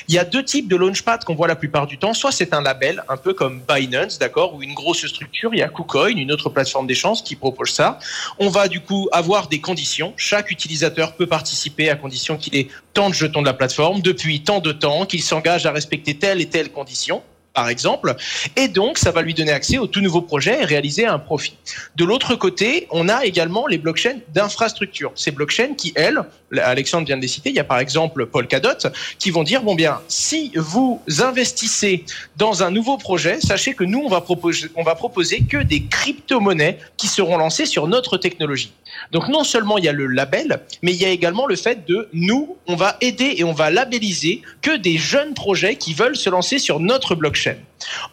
Il 0.10 0.16
y 0.16 0.20
a 0.20 0.26
deux 0.26 0.44
types 0.44 0.68
de 0.68 0.76
launchpad 0.76 1.24
qu'on 1.24 1.36
voit 1.36 1.48
la 1.48 1.56
plupart 1.56 1.88
du 1.88 1.98
temps, 1.98 2.14
soit 2.14 2.34
c'est 2.34 2.54
un 2.54 2.62
label, 2.62 3.04
un 3.08 3.18
peu 3.18 3.34
comme 3.34 3.62
Binance, 3.68 4.20
d'accord, 4.20 4.54
ou 4.54 4.62
une 4.62 4.74
grosse 4.74 5.06
structure, 5.08 5.52
il 5.54 5.60
y 5.60 5.64
a 5.64 5.70
KuCoin, 5.70 6.10
une 6.10 6.32
autre 6.32 6.50
plateforme 6.58 6.88
d'échange 6.88 7.24
qui 7.24 7.36
propose 7.36 7.70
ça. 7.70 8.00
On 8.40 8.50
va 8.50 8.68
du 8.68 8.80
coup 8.80 9.08
avoir 9.12 9.48
des 9.48 9.62
conditions. 9.62 10.14
Chaque 10.18 10.50
utilisateur 10.50 11.16
peut 11.16 11.28
participer 11.28 11.92
à 11.92 11.96
condition 11.96 12.36
qu'il 12.36 12.56
ait 12.56 12.68
tant 12.96 13.10
de 13.10 13.14
jetons 13.14 13.42
de 13.42 13.46
la 13.46 13.54
plateforme 13.54 14.02
depuis 14.02 14.42
tant 14.42 14.60
de 14.60 14.72
temps, 14.72 15.06
qu'il 15.06 15.22
s'engage 15.22 15.68
à 15.68 15.72
respecter 15.72 16.18
telle 16.18 16.42
et 16.42 16.48
telle 16.48 16.72
condition 16.72 17.22
par 17.54 17.70
exemple, 17.70 18.16
et 18.56 18.68
donc 18.68 19.00
ça 19.00 19.10
va 19.10 19.24
lui 19.24 19.34
donner 19.34 19.52
accès 19.52 19.80
au 19.80 19.88
tout 19.88 20.00
nouveau 20.00 20.22
projet 20.22 20.62
et 20.62 20.64
réaliser 20.64 21.08
un 21.08 21.18
profit. 21.18 21.58
De 21.96 22.06
l'autre 22.06 22.36
côté, 22.36 22.88
on 22.92 23.10
a 23.10 23.26
également 23.26 23.66
les 23.66 23.80
blockchains 23.80 24.20
d'infrastructure. 24.32 25.12
Ces 25.16 25.32
blockchains 25.32 25.74
qui, 25.74 25.92
elles, 25.96 26.22
Alexandre 26.56 27.06
vient 27.06 27.18
de 27.18 27.22
les 27.22 27.28
citer, 27.28 27.50
il 27.50 27.56
y 27.56 27.60
a 27.60 27.64
par 27.64 27.80
exemple 27.80 28.26
Polkadot, 28.26 28.90
qui 29.20 29.32
vont 29.32 29.44
dire, 29.44 29.64
bon 29.64 29.76
bien, 29.76 30.00
si 30.08 30.52
vous 30.56 31.02
investissez 31.20 32.06
dans 32.38 32.64
un 32.64 32.72
nouveau 32.72 32.98
projet, 32.98 33.40
sachez 33.42 33.74
que 33.74 33.84
nous, 33.84 34.00
on 34.00 34.10
va 34.10 34.22
proposer, 34.22 34.70
on 34.76 34.84
va 34.84 34.96
proposer 34.96 35.42
que 35.42 35.58
des 35.58 35.84
crypto-monnaies 35.84 36.78
qui 36.96 37.08
seront 37.08 37.38
lancées 37.38 37.66
sur 37.66 37.88
notre 37.88 38.18
technologie. 38.18 38.72
Donc 39.12 39.28
non 39.28 39.44
seulement 39.44 39.78
il 39.78 39.86
y 39.86 39.90
a 39.90 39.94
le 39.94 40.08
label, 40.08 40.62
mais 40.82 40.94
il 40.94 41.02
y 41.02 41.06
a 41.06 41.10
également 41.10 41.46
le 41.46 41.56
fait 41.56 41.86
de, 41.86 42.10
nous, 42.14 42.58
on 42.68 42.76
va 42.76 42.98
aider 43.02 43.36
et 43.38 43.44
on 43.44 43.54
va 43.54 43.70
labelliser 43.70 44.42
que 44.62 44.78
des 44.78 44.98
jeunes 44.98 45.34
projets 45.34 45.76
qui 45.76 45.94
veulent 45.94 46.16
se 46.16 46.30
lancer 46.30 46.60
sur 46.60 46.80
notre 46.80 47.16
blockchain. 47.16 47.56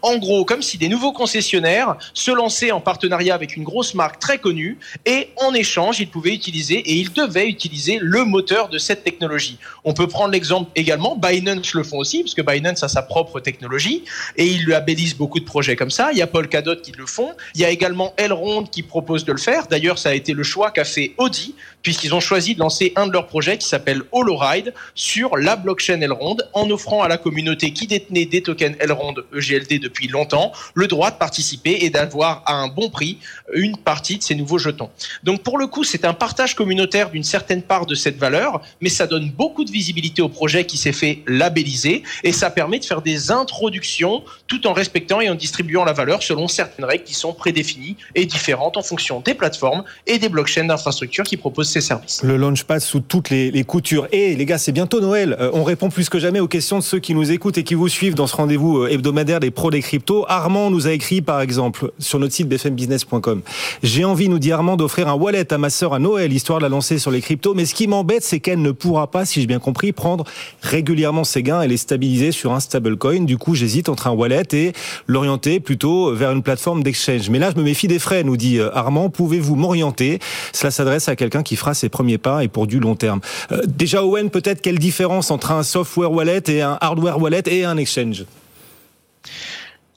En 0.03 0.17
gros, 0.19 0.45
comme 0.45 0.63
si 0.63 0.79
des 0.79 0.89
nouveaux 0.89 1.13
concessionnaires 1.13 1.97
se 2.13 2.31
lançaient 2.31 2.71
en 2.71 2.81
partenariat 2.81 3.35
avec 3.35 3.57
une 3.57 3.65
grosse 3.65 3.95
marque 3.95 4.19
très 4.19 4.39
connue 4.39 4.79
et 5.07 5.29
en 5.37 5.55
échange, 5.55 6.01
ils 6.01 6.09
pouvaient 6.09 6.35
utiliser 6.35 6.77
et 6.77 6.95
ils 6.95 7.13
devaient 7.13 7.49
utiliser 7.49 7.99
le 8.01 8.25
moteur 8.25 8.69
de 8.69 8.79
cette 8.79 9.05
technologie. 9.05 9.59
On 9.85 9.95
peut 9.95 10.07
prendre 10.07 10.33
l'exemple 10.33 10.71
également, 10.77 11.17
Binance 11.17 11.75
le 11.75 11.83
font 11.83 11.99
aussi, 11.99 12.23
parce 12.23 12.35
que 12.35 12.43
Binance 12.43 12.83
a 12.83 12.89
sa 12.89 13.03
propre 13.03 13.41
technologie 13.41 14.05
et 14.37 14.47
ils 14.47 14.67
labellisent 14.69 15.17
beaucoup 15.17 15.41
de 15.41 15.45
projets 15.45 15.77
comme 15.77 15.91
ça. 15.91 16.11
Il 16.13 16.19
y 16.19 16.23
a 16.23 16.27
Polkadot 16.27 16.77
qui 16.77 16.93
le 16.93 17.07
font. 17.07 17.33
Il 17.55 17.61
y 17.61 17.65
a 17.65 17.71
également 17.71 18.15
Elrond 18.17 18.65
qui 18.65 18.83
propose 18.83 19.25
de 19.25 19.33
le 19.33 19.39
faire. 19.39 19.67
D'ailleurs, 19.67 19.99
ça 19.99 20.11
a 20.11 20.15
été 20.15 20.33
le 20.33 20.43
choix 20.43 20.71
qu'a 20.71 20.85
fait 20.85 21.15
Audi, 21.19 21.55
puisqu'ils 21.83 22.15
ont 22.15 22.21
choisi 22.21 22.55
de 22.55 22.61
lancer 22.61 22.93
un 22.97 23.07
de 23.07 23.13
leurs 23.13 23.27
projets 23.27 23.59
qui 23.59 23.69
s'appelle 23.69 24.03
HoloRide 24.13 24.75
sur 24.95 25.37
la 25.37 25.57
blockchain 25.57 26.01
Elrond 26.01 26.37
en 26.53 26.71
offrant 26.71 27.03
à 27.03 27.09
la 27.09 27.19
communauté 27.19 27.73
qui 27.73 27.87
détenait 27.87 28.27
des 28.27 28.43
tokens 28.43 28.77
Elrond 28.81 29.15
Depuis 29.55 30.09
longtemps 30.09 30.53
le 30.75 30.87
droit 30.87 31.11
de 31.11 31.17
participer 31.17 31.79
et 31.81 31.91
d'avoir 31.91 32.43
à 32.47 32.55
un 32.55 32.69
bon 32.69 32.91
prix 32.91 33.19
une 33.55 33.77
partie 33.77 34.19
de 34.19 34.23
ces 34.23 34.35
nouveaux 34.35 34.59
jetons. 34.59 34.91
Donc 35.23 35.43
pour 35.43 35.59
le 35.59 35.67
coup, 35.67 35.85
c'est 35.85 36.05
un 36.05 36.13
partage 36.13 36.55
communautaire 36.55 37.11
d'une 37.11 37.25
certaine 37.25 37.63
part 37.63 37.87
de 37.87 37.95
cette 37.95 38.19
valeur, 38.19 38.61
mais 38.81 38.89
ça 38.89 39.07
donne 39.07 39.31
beaucoup 39.31 39.65
de 39.65 39.71
visibilité 39.71 40.23
au 40.23 40.29
projet 40.29 40.67
qui 40.67 40.77
s'est 40.77 40.93
fait 40.93 41.23
labelliser 41.27 42.03
et 42.23 42.33
ça 42.33 42.51
permet 42.51 42.79
de 42.79 42.85
faire 42.85 43.03
des 43.03 43.31
introductions 43.31 44.23
tout 44.47 44.67
en 44.67 44.73
respectant 44.73 45.21
et 45.21 45.29
en 45.29 45.35
distribuant 45.35 45.85
la 45.85 45.93
valeur 45.93 46.23
selon 46.23 46.49
certaines 46.49 46.85
règles 46.85 47.05
qui 47.05 47.15
sont 47.15 47.33
prédéfinies 47.33 47.97
et 48.15 48.27
différentes 48.27 48.77
en 48.77 48.83
fonction 48.83 49.21
des 49.21 49.35
plateformes 49.35 49.85
et 50.07 50.19
des 50.19 50.29
blockchains 50.29 50.65
d'infrastructure 50.65 51.25
qui 51.25 51.37
proposent 51.37 51.71
ces 51.71 51.81
services. 51.81 52.23
Le 52.23 52.37
launchpad 52.37 52.81
sous 52.81 53.01
toutes 53.01 53.31
les, 53.31 53.65
coutures. 53.65 54.09
Et 54.13 54.37
les 54.37 54.45
gars, 54.47 54.59
c'est 54.59 54.73
bientôt 54.73 55.01
Noël. 55.01 55.37
Euh, 55.41 55.51
on 55.55 55.65
répond 55.65 55.89
plus 55.89 56.09
que 56.09 56.19
jamais 56.19 56.41
aux 56.41 56.49
questions 56.49 56.79
de 56.79 56.83
ceux 56.83 56.99
qui 56.99 57.15
nous 57.15 57.31
écoutent 57.31 57.59
et 57.59 57.65
qui 57.65 57.75
vous 57.75 57.89
suivent 57.89 58.15
dans 58.15 58.27
ce 58.27 58.37
rendez-vous 58.37 58.79
euh, 58.79 58.89
hebdomadaire 58.91 59.41
des 59.45 59.51
pros 59.51 59.71
des 59.71 59.83
cryptos. 59.83 60.25
Armand 60.29 60.71
nous 60.71 60.87
a 60.87 60.93
écrit, 60.93 61.21
par 61.21 61.43
exemple, 61.43 61.93
sur 61.99 62.19
notre 62.19 62.33
site 62.33 62.49
bfmbusiness.com. 62.49 63.43
J'ai 63.83 64.05
envie, 64.05 64.31
nous 64.31 64.39
dit 64.39 64.53
Armand, 64.53 64.77
d'offrir 64.77 65.07
un 65.09 65.15
wallet 65.15 65.53
à 65.53 65.59
ma 65.59 65.69
sœur 65.69 65.93
à 65.93 65.99
Noël, 65.99 66.33
histoire 66.33 66.61
de 66.61 66.63
la 66.63 66.71
lancer 66.71 66.99
sur 66.99 67.11
les 67.11 67.21
cryptos. 67.21 67.53
Mais 67.53 67.67
ce 67.67 67.75
qui 67.75 67.87
m'embête, 67.87 68.25
c'est 68.25 68.41
qu'elle 68.41 68.63
ne 68.63 68.71
pourra 68.71 69.11
pas, 69.11 69.27
si 69.27 69.43
j'ai 69.43 69.47
bien 69.47 69.59
compris, 69.59 69.93
prendre 69.93 70.25
régulièrement 70.63 71.25
ses 71.25 71.43
gains 71.43 71.61
et 71.61 71.69
les 71.69 71.77
stabiliser 71.77 72.33
sur 72.33 72.53
un 72.53 72.61
stablecoin. 72.61 73.25
Du 73.25 73.37
coup, 73.37 73.55
j'hésite 73.55 73.91
entre 73.91 74.07
un 74.07 74.13
wallet 74.13 74.45
et 74.53 74.73
l'orienter 75.07 75.61
plutôt 75.61 76.15
vers 76.15 76.33
une 76.33 76.43
plateforme 76.43 76.83
d'exchange. 76.83 77.29
Mais 77.29 77.39
là, 77.39 77.51
je 77.55 77.61
me 77.61 77.65
méfie 77.65 77.87
des 77.87 77.99
frais, 77.99 78.25
nous 78.25 78.39
dit 78.39 78.59
euh, 78.59 78.75
Armand. 78.75 79.11
Pouvez-vous 79.11 79.57
m'orienter? 79.57 80.21
Cela 80.55 80.71
s'adresse 80.71 81.11
à 81.11 81.17
quelqu'un 81.17 81.43
qui 81.43 81.57
fera 81.57 81.75
ses 81.75 81.91
premiers 81.91 82.19
pas 82.19 82.43
et 82.45 82.49
pour 82.49 82.67
du 82.67 82.81
long 82.81 82.95
terme. 82.95 83.21
Euh, 83.53 83.61
déjà, 83.67 84.05
Owen, 84.05 84.31
peut-être 84.31 84.63
quelle 84.63 84.79
différence 84.79 85.31
entre 85.31 85.53
un 85.53 85.63
software 85.63 86.11
wallet 86.11 86.43
et 86.49 86.63
un 86.63 86.79
hardware 86.81 87.21
wallet 87.21 87.43
et 87.47 87.65
un 87.65 87.77
exchange? 87.77 88.25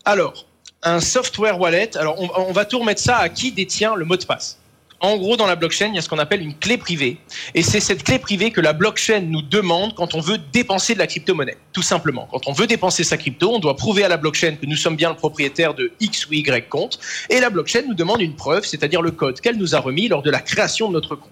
Alors, 0.05 0.45
un 0.83 1.01
software 1.01 1.59
wallet, 1.59 1.97
alors 1.97 2.17
on, 2.19 2.51
va 2.53 2.65
tout 2.65 2.79
remettre 2.79 3.01
ça 3.01 3.17
à 3.17 3.29
qui 3.29 3.51
détient 3.51 3.95
le 3.95 4.05
mot 4.05 4.15
de 4.15 4.23
passe. 4.23 4.57
En 4.99 5.17
gros, 5.17 5.37
dans 5.37 5.45
la 5.45 5.55
blockchain, 5.55 5.87
il 5.87 5.95
y 5.95 5.99
a 5.99 6.01
ce 6.01 6.09
qu'on 6.09 6.17
appelle 6.17 6.41
une 6.41 6.55
clé 6.55 6.77
privée. 6.77 7.17
Et 7.53 7.61
c'est 7.61 7.79
cette 7.79 8.03
clé 8.03 8.17
privée 8.17 8.49
que 8.49 8.61
la 8.61 8.73
blockchain 8.73 9.19
nous 9.19 9.43
demande 9.43 9.93
quand 9.93 10.15
on 10.15 10.21
veut 10.21 10.39
dépenser 10.39 10.95
de 10.95 10.99
la 10.99 11.05
crypto-monnaie. 11.05 11.57
Tout 11.71 11.83
simplement. 11.83 12.27
Quand 12.31 12.47
on 12.47 12.53
veut 12.53 12.65
dépenser 12.65 13.03
sa 13.03 13.15
crypto, 13.15 13.53
on 13.53 13.59
doit 13.59 13.75
prouver 13.75 14.03
à 14.03 14.07
la 14.07 14.17
blockchain 14.17 14.55
que 14.55 14.65
nous 14.65 14.75
sommes 14.75 14.95
bien 14.95 15.09
le 15.09 15.15
propriétaire 15.15 15.75
de 15.75 15.91
X 15.99 16.27
ou 16.27 16.33
Y 16.33 16.67
compte. 16.67 16.99
Et 17.29 17.39
la 17.39 17.51
blockchain 17.51 17.83
nous 17.87 17.93
demande 17.93 18.21
une 18.21 18.35
preuve, 18.35 18.65
c'est-à-dire 18.65 19.03
le 19.03 19.11
code 19.11 19.39
qu'elle 19.39 19.57
nous 19.57 19.75
a 19.75 19.79
remis 19.79 20.07
lors 20.07 20.23
de 20.23 20.31
la 20.31 20.39
création 20.39 20.87
de 20.87 20.93
notre 20.93 21.15
compte. 21.15 21.31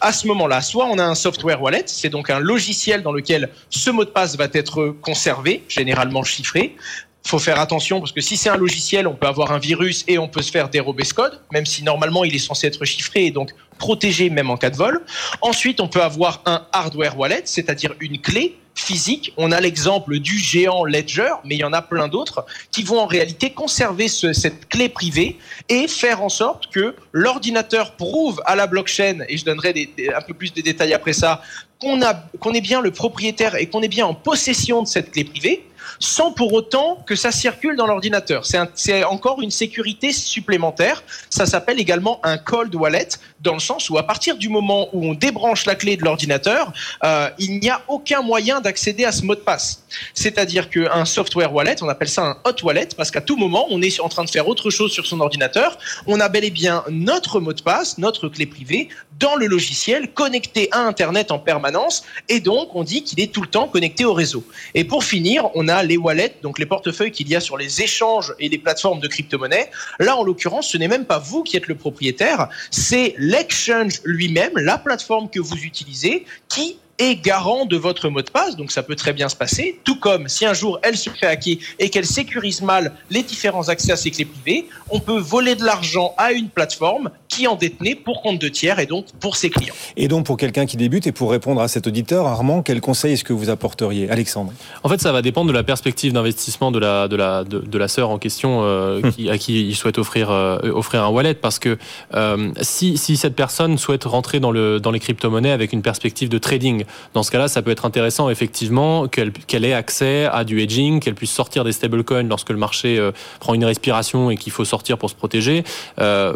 À 0.00 0.12
ce 0.12 0.26
moment-là, 0.26 0.60
soit 0.60 0.84
on 0.86 0.98
a 0.98 1.04
un 1.04 1.14
software 1.14 1.62
wallet, 1.62 1.84
c'est 1.86 2.10
donc 2.10 2.28
un 2.30 2.40
logiciel 2.40 3.02
dans 3.02 3.12
lequel 3.12 3.48
ce 3.70 3.90
mot 3.90 4.04
de 4.04 4.10
passe 4.10 4.36
va 4.36 4.48
être 4.52 4.94
conservé, 5.00 5.64
généralement 5.68 6.22
chiffré, 6.22 6.76
faut 7.26 7.38
faire 7.38 7.60
attention 7.60 8.00
parce 8.00 8.12
que 8.12 8.20
si 8.20 8.36
c'est 8.36 8.48
un 8.48 8.56
logiciel, 8.56 9.06
on 9.06 9.14
peut 9.14 9.26
avoir 9.26 9.52
un 9.52 9.58
virus 9.58 10.04
et 10.08 10.18
on 10.18 10.28
peut 10.28 10.42
se 10.42 10.50
faire 10.50 10.68
dérober 10.68 11.04
ce 11.04 11.14
code, 11.14 11.40
même 11.52 11.66
si 11.66 11.82
normalement 11.82 12.24
il 12.24 12.34
est 12.34 12.38
censé 12.38 12.66
être 12.66 12.84
chiffré 12.84 13.26
et 13.26 13.30
donc 13.30 13.50
protégé 13.78 14.30
même 14.30 14.50
en 14.50 14.56
cas 14.56 14.70
de 14.70 14.76
vol. 14.76 15.04
Ensuite, 15.40 15.80
on 15.80 15.88
peut 15.88 16.02
avoir 16.02 16.42
un 16.46 16.66
hardware 16.72 17.18
wallet, 17.18 17.42
c'est-à-dire 17.44 17.94
une 18.00 18.20
clé 18.20 18.56
physique. 18.74 19.32
On 19.36 19.52
a 19.52 19.60
l'exemple 19.60 20.18
du 20.20 20.38
géant 20.38 20.84
Ledger, 20.84 21.32
mais 21.44 21.56
il 21.56 21.60
y 21.60 21.64
en 21.64 21.72
a 21.72 21.82
plein 21.82 22.08
d'autres 22.08 22.46
qui 22.70 22.82
vont 22.82 23.00
en 23.00 23.06
réalité 23.06 23.50
conserver 23.50 24.08
cette 24.08 24.68
clé 24.68 24.88
privée 24.88 25.36
et 25.68 25.88
faire 25.88 26.22
en 26.22 26.28
sorte 26.28 26.68
que 26.70 26.94
l'ordinateur 27.12 27.96
prouve 27.96 28.40
à 28.46 28.54
la 28.54 28.66
blockchain, 28.66 29.18
et 29.28 29.36
je 29.36 29.44
donnerai 29.44 29.90
un 30.14 30.20
peu 30.22 30.34
plus 30.34 30.52
de 30.52 30.60
détails 30.60 30.94
après 30.94 31.12
ça, 31.12 31.42
qu'on 31.80 32.00
qu'on 32.40 32.52
est 32.52 32.60
bien 32.60 32.80
le 32.80 32.90
propriétaire 32.90 33.56
et 33.56 33.66
qu'on 33.66 33.82
est 33.82 33.88
bien 33.88 34.06
en 34.06 34.14
possession 34.14 34.82
de 34.82 34.88
cette 34.88 35.12
clé 35.12 35.24
privée 35.24 35.64
sans 35.98 36.32
pour 36.32 36.52
autant 36.52 37.02
que 37.06 37.16
ça 37.16 37.30
circule 37.30 37.76
dans 37.76 37.86
l'ordinateur. 37.86 38.44
C'est 38.74 39.04
encore 39.04 39.40
une 39.42 39.50
sécurité 39.50 40.12
supplémentaire. 40.12 41.02
Ça 41.30 41.46
s'appelle 41.46 41.80
également 41.80 42.20
un 42.22 42.38
cold 42.38 42.74
wallet, 42.74 43.08
dans 43.40 43.54
le 43.54 43.60
sens 43.60 43.88
où 43.90 43.98
à 43.98 44.06
partir 44.06 44.36
du 44.36 44.48
moment 44.48 44.88
où 44.92 45.06
on 45.06 45.14
débranche 45.14 45.66
la 45.66 45.74
clé 45.74 45.96
de 45.96 46.04
l'ordinateur, 46.04 46.72
euh, 47.04 47.30
il 47.38 47.60
n'y 47.60 47.70
a 47.70 47.82
aucun 47.88 48.22
moyen 48.22 48.60
d'accéder 48.60 49.04
à 49.04 49.12
ce 49.12 49.24
mot 49.24 49.34
de 49.34 49.40
passe. 49.40 49.84
C'est-à-dire 50.14 50.70
qu'un 50.70 51.04
software 51.04 51.52
wallet, 51.52 51.76
on 51.82 51.88
appelle 51.88 52.08
ça 52.08 52.22
un 52.22 52.36
hot 52.44 52.62
wallet, 52.62 52.88
parce 52.96 53.10
qu'à 53.10 53.20
tout 53.20 53.36
moment, 53.36 53.66
on 53.70 53.80
est 53.82 54.00
en 54.00 54.08
train 54.08 54.24
de 54.24 54.30
faire 54.30 54.48
autre 54.48 54.70
chose 54.70 54.92
sur 54.92 55.06
son 55.06 55.20
ordinateur. 55.20 55.78
On 56.06 56.20
a 56.20 56.28
bel 56.28 56.44
et 56.44 56.50
bien 56.50 56.84
notre 56.90 57.40
mot 57.40 57.52
de 57.52 57.62
passe, 57.62 57.98
notre 57.98 58.28
clé 58.28 58.46
privée, 58.46 58.88
dans 59.18 59.36
le 59.36 59.46
logiciel, 59.46 60.12
connecté 60.12 60.68
à 60.70 60.80
Internet 60.80 61.32
en 61.32 61.38
permanence, 61.38 62.04
et 62.28 62.40
donc 62.40 62.74
on 62.74 62.84
dit 62.84 63.02
qu'il 63.02 63.20
est 63.20 63.32
tout 63.32 63.42
le 63.42 63.48
temps 63.48 63.68
connecté 63.68 64.04
au 64.04 64.14
réseau. 64.14 64.44
Et 64.74 64.84
pour 64.84 65.04
finir, 65.04 65.48
on 65.54 65.68
a 65.68 65.77
les 65.82 65.96
wallets, 65.96 66.36
donc 66.42 66.58
les 66.58 66.66
portefeuilles 66.66 67.12
qu'il 67.12 67.28
y 67.28 67.36
a 67.36 67.40
sur 67.40 67.56
les 67.56 67.82
échanges 67.82 68.34
et 68.38 68.48
les 68.48 68.58
plateformes 68.58 69.00
de 69.00 69.08
crypto-monnaie. 69.08 69.70
Là, 69.98 70.16
en 70.16 70.22
l'occurrence, 70.22 70.68
ce 70.68 70.76
n'est 70.76 70.88
même 70.88 71.04
pas 71.04 71.18
vous 71.18 71.42
qui 71.42 71.56
êtes 71.56 71.66
le 71.66 71.74
propriétaire, 71.74 72.48
c'est 72.70 73.14
l'exchange 73.18 74.00
lui-même, 74.04 74.52
la 74.56 74.78
plateforme 74.78 75.30
que 75.30 75.40
vous 75.40 75.56
utilisez, 75.56 76.24
qui 76.48 76.78
est 76.98 77.16
garant 77.16 77.64
de 77.66 77.76
votre 77.76 78.08
mot 78.08 78.22
de 78.22 78.30
passe, 78.30 78.56
donc 78.56 78.72
ça 78.72 78.82
peut 78.82 78.96
très 78.96 79.12
bien 79.12 79.28
se 79.28 79.36
passer. 79.36 79.78
Tout 79.84 79.98
comme 79.98 80.28
si 80.28 80.44
un 80.44 80.54
jour 80.54 80.78
elle 80.82 80.96
se 80.96 81.10
fait 81.10 81.26
hacker 81.26 81.56
et 81.78 81.90
qu'elle 81.90 82.06
sécurise 82.06 82.62
mal 82.62 82.92
les 83.10 83.22
différents 83.22 83.68
accès 83.68 83.92
à 83.92 83.96
ses 83.96 84.10
clés 84.10 84.24
privées, 84.24 84.66
on 84.90 85.00
peut 85.00 85.18
voler 85.18 85.54
de 85.54 85.64
l'argent 85.64 86.14
à 86.16 86.32
une 86.32 86.48
plateforme 86.48 87.10
qui 87.28 87.46
en 87.46 87.54
détenait 87.54 87.94
pour 87.94 88.22
compte 88.22 88.40
de 88.40 88.48
tiers 88.48 88.78
et 88.78 88.86
donc 88.86 89.06
pour 89.20 89.36
ses 89.36 89.50
clients. 89.50 89.74
Et 89.96 90.08
donc 90.08 90.26
pour 90.26 90.36
quelqu'un 90.36 90.66
qui 90.66 90.76
débute 90.76 91.06
et 91.06 91.12
pour 91.12 91.30
répondre 91.30 91.60
à 91.60 91.68
cet 91.68 91.86
auditeur, 91.86 92.26
Armand, 92.26 92.62
quel 92.62 92.80
conseil 92.80 93.12
est-ce 93.12 93.24
que 93.24 93.32
vous 93.32 93.50
apporteriez? 93.50 94.10
Alexandre? 94.10 94.52
En 94.82 94.88
fait, 94.88 95.00
ça 95.00 95.12
va 95.12 95.22
dépendre 95.22 95.48
de 95.48 95.52
la 95.52 95.62
perspective 95.62 96.12
d'investissement 96.12 96.70
de 96.70 96.78
la, 96.78 97.08
de 97.08 97.16
la, 97.16 97.44
de, 97.44 97.78
la 97.78 97.88
sœur 97.88 98.10
en 98.10 98.18
question 98.18 98.62
euh, 98.62 99.00
hum. 99.02 99.12
qui, 99.12 99.30
à 99.30 99.38
qui 99.38 99.68
il 99.68 99.76
souhaite 99.76 99.98
offrir, 99.98 100.30
euh, 100.30 100.58
offrir 100.72 101.04
un 101.04 101.08
wallet 101.08 101.34
parce 101.34 101.58
que 101.58 101.78
euh, 102.14 102.50
si, 102.62 102.96
si 102.96 103.16
cette 103.16 103.36
personne 103.36 103.78
souhaite 103.78 104.04
rentrer 104.04 104.40
dans, 104.40 104.50
le, 104.50 104.80
dans 104.80 104.90
les 104.90 105.00
crypto-monnaies 105.00 105.52
avec 105.52 105.72
une 105.72 105.82
perspective 105.82 106.28
de 106.28 106.38
trading, 106.38 106.84
dans 107.14 107.22
ce 107.22 107.30
cas-là, 107.30 107.48
ça 107.48 107.62
peut 107.62 107.70
être 107.70 107.84
intéressant 107.84 108.30
effectivement 108.30 109.08
qu'elle 109.08 109.64
ait 109.64 109.72
accès 109.72 110.26
à 110.26 110.44
du 110.44 110.60
hedging, 110.60 111.00
qu'elle 111.00 111.14
puisse 111.14 111.32
sortir 111.32 111.64
des 111.64 111.72
stablecoins 111.72 112.24
lorsque 112.24 112.50
le 112.50 112.56
marché 112.56 112.98
prend 113.40 113.54
une 113.54 113.64
respiration 113.64 114.30
et 114.30 114.36
qu'il 114.36 114.52
faut 114.52 114.64
sortir 114.64 114.98
pour 114.98 115.10
se 115.10 115.14
protéger. 115.14 115.64